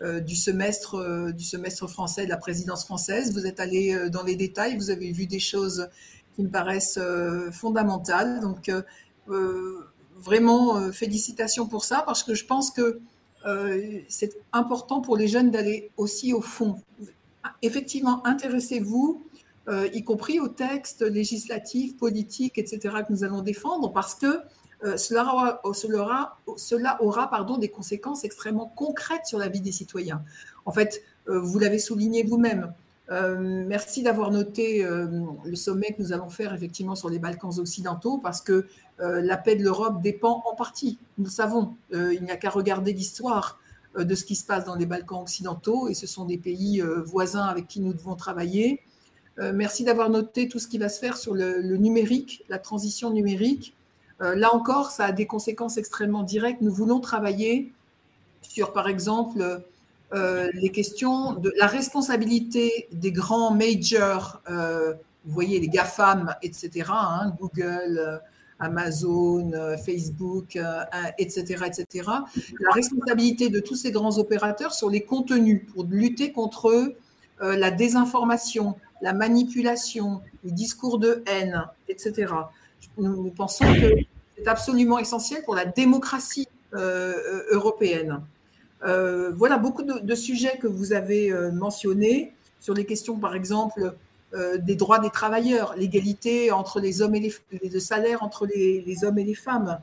[0.00, 3.32] du semestre du semestre français de la présidence française.
[3.32, 5.88] Vous êtes allé dans les détails, vous avez vu des choses
[6.34, 7.00] qui me paraissent
[7.52, 8.40] fondamentales.
[8.40, 8.70] Donc
[9.30, 9.86] euh,
[10.16, 13.00] vraiment euh, félicitations pour ça, parce que je pense que
[13.46, 16.80] euh, c'est important pour les jeunes d'aller aussi au fond.
[17.62, 19.24] Effectivement, intéressez-vous,
[19.92, 24.40] y compris aux textes législatifs, politiques, etc., que nous allons défendre, parce que
[24.96, 30.24] cela aura, cela cela aura pardon, des conséquences extrêmement concrètes sur la vie des citoyens.
[30.64, 32.72] En fait, vous l'avez souligné vous-même,
[33.10, 35.08] euh, merci d'avoir noté euh,
[35.44, 38.66] le sommet que nous allons faire effectivement sur les Balkans occidentaux parce que
[39.00, 41.74] euh, la paix de l'Europe dépend en partie, nous savons.
[41.92, 43.58] il n'y a qu'à regarder l'histoire
[43.98, 47.46] de ce qui se passe dans les Balkans occidentaux et ce sont des pays voisins
[47.46, 48.80] avec qui nous devons travailler.
[49.38, 53.74] merci d'avoir noté tout ce qui va se faire sur le numérique, la transition numérique.
[54.20, 56.60] là encore, ça a des conséquences extrêmement directes.
[56.60, 57.72] Nous voulons travailler
[58.42, 59.64] sur, par exemple,
[60.12, 64.94] euh, les questions de la responsabilité des grands majors, euh,
[65.24, 68.18] vous voyez les GAFAM, etc., hein, Google, euh,
[68.58, 69.52] Amazon,
[69.86, 70.58] Facebook,
[71.16, 71.86] etc., etc.,
[72.60, 76.92] la responsabilité de tous ces grands opérateurs sur les contenus pour lutter contre
[77.40, 82.34] la désinformation, la manipulation, les discours de haine, etc.
[82.98, 83.94] nous pensons que
[84.36, 88.20] c'est absolument essentiel pour la démocratie européenne.
[88.84, 93.94] Euh, voilà beaucoup de, sujets que vous avez euh, mentionnés sur les questions, par exemple,
[94.34, 99.04] euh, des droits des travailleurs, l'égalité entre les hommes et les, les salaires entre les,
[99.04, 99.78] hommes et les femmes.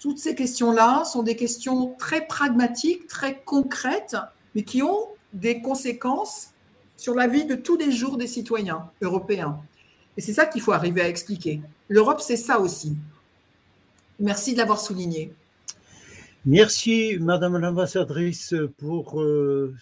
[0.00, 4.16] toutes ces questions-là sont des questions très pragmatiques, très concrètes,
[4.54, 6.50] mais qui ont des conséquences
[6.96, 9.58] sur la vie de tous les jours des citoyens européens.
[10.16, 11.60] Et c'est ça qu'il faut arriver à expliquer.
[11.88, 12.96] L'Europe, c'est ça aussi.
[14.20, 15.32] Merci de l'avoir souligné.
[16.46, 19.74] Merci, Madame l'ambassadrice, pour euh,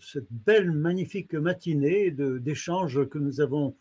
[0.00, 3.76] cette belle, magnifique matinée d'échanges que nous avons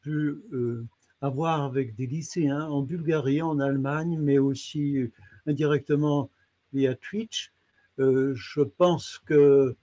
[0.00, 0.86] pu euh,
[1.20, 5.10] avoir avec des lycéens en Bulgarie, en Allemagne, mais aussi euh,
[5.46, 6.30] indirectement
[6.72, 7.52] via Twitch.
[7.98, 9.74] je pense que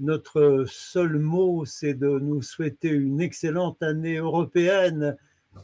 [0.00, 5.16] notre seul mot, c'est de nous souhaiter une excellente année européenne,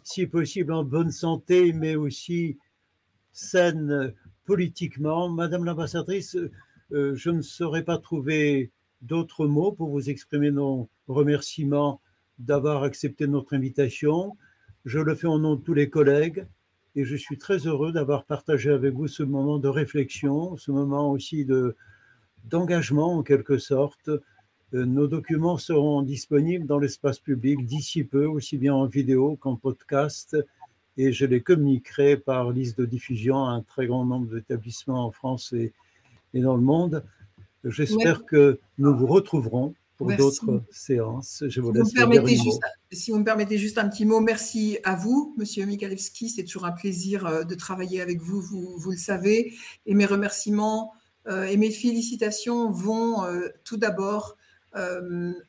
[0.05, 2.57] si possible en bonne santé, mais aussi
[3.33, 4.15] saine
[4.49, 5.29] politiquement.
[5.29, 6.35] Madame l'ambassadrice,
[6.93, 8.73] euh, je ne saurais pas trouver
[9.03, 12.01] d'autres mots pour vous exprimer nos remerciements
[12.39, 14.39] d'avoir accepté notre invitation.
[14.87, 16.47] Je le fais au nom de tous les collègues
[16.97, 21.13] et je suis très heureux d'avoir partagé avec vous ce moment de réflexion, ce moment
[21.13, 21.77] aussi de,
[22.45, 24.09] d'engagement en quelque sorte.
[24.09, 29.57] Euh, nos documents seront disponibles dans l'espace public d'ici peu, aussi bien en vidéo qu'en
[29.57, 30.39] podcast,
[30.99, 35.13] et je les communiquerai par liste de diffusion à un très grand nombre d'établissements en
[35.13, 35.73] France et,
[36.35, 37.05] et dans le monde.
[37.65, 41.45] J'espère que nous vous retrouverons pour d'autres séances.
[41.49, 41.89] Je vous, laisse
[42.93, 46.31] Si vous me permettez juste un petit mot, merci à vous, Monsieur Mikalewski.
[46.31, 49.55] C'est toujours un plaisir euh, de travailler avec vous, vous, vous le savez.
[49.87, 50.93] Et mes remerciements
[51.27, 54.37] euh, et mes félicitations vont euh, tout d'abord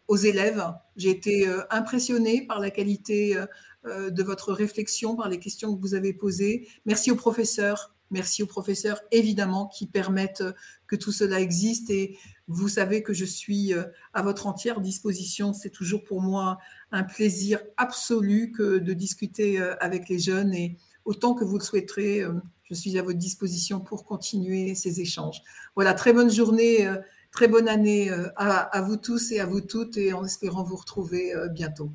[0.07, 0.63] aux élèves.
[0.95, 3.37] J'ai été impressionnée par la qualité
[3.85, 6.67] de votre réflexion, par les questions que vous avez posées.
[6.85, 10.43] Merci aux professeurs Merci aux professeurs, évidemment, qui permettent
[10.87, 11.89] que tout cela existe.
[11.91, 12.17] Et
[12.47, 15.53] vous savez que je suis euh, à votre entière disposition.
[15.53, 16.57] C'est toujours pour moi
[16.91, 20.53] un plaisir absolu que de discuter euh, avec les jeunes.
[20.55, 25.01] Et autant que vous le souhaiterez, euh, je suis à votre disposition pour continuer ces
[25.01, 25.41] échanges.
[25.75, 26.87] Voilà, très bonne journée,
[27.31, 31.33] très bonne année à, vous tous et à vous toutes, et en espérant vous retrouver
[31.51, 31.91] bientôt.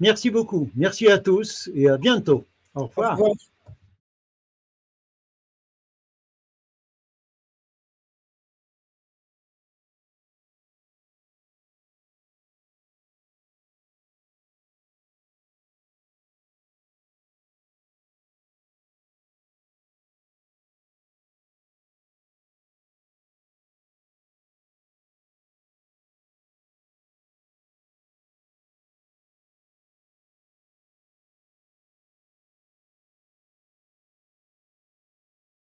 [0.00, 0.70] Merci beaucoup.
[0.74, 2.44] Merci à tous et à bientôt.
[2.74, 3.12] Au revoir.
[3.12, 3.49] Au revoir.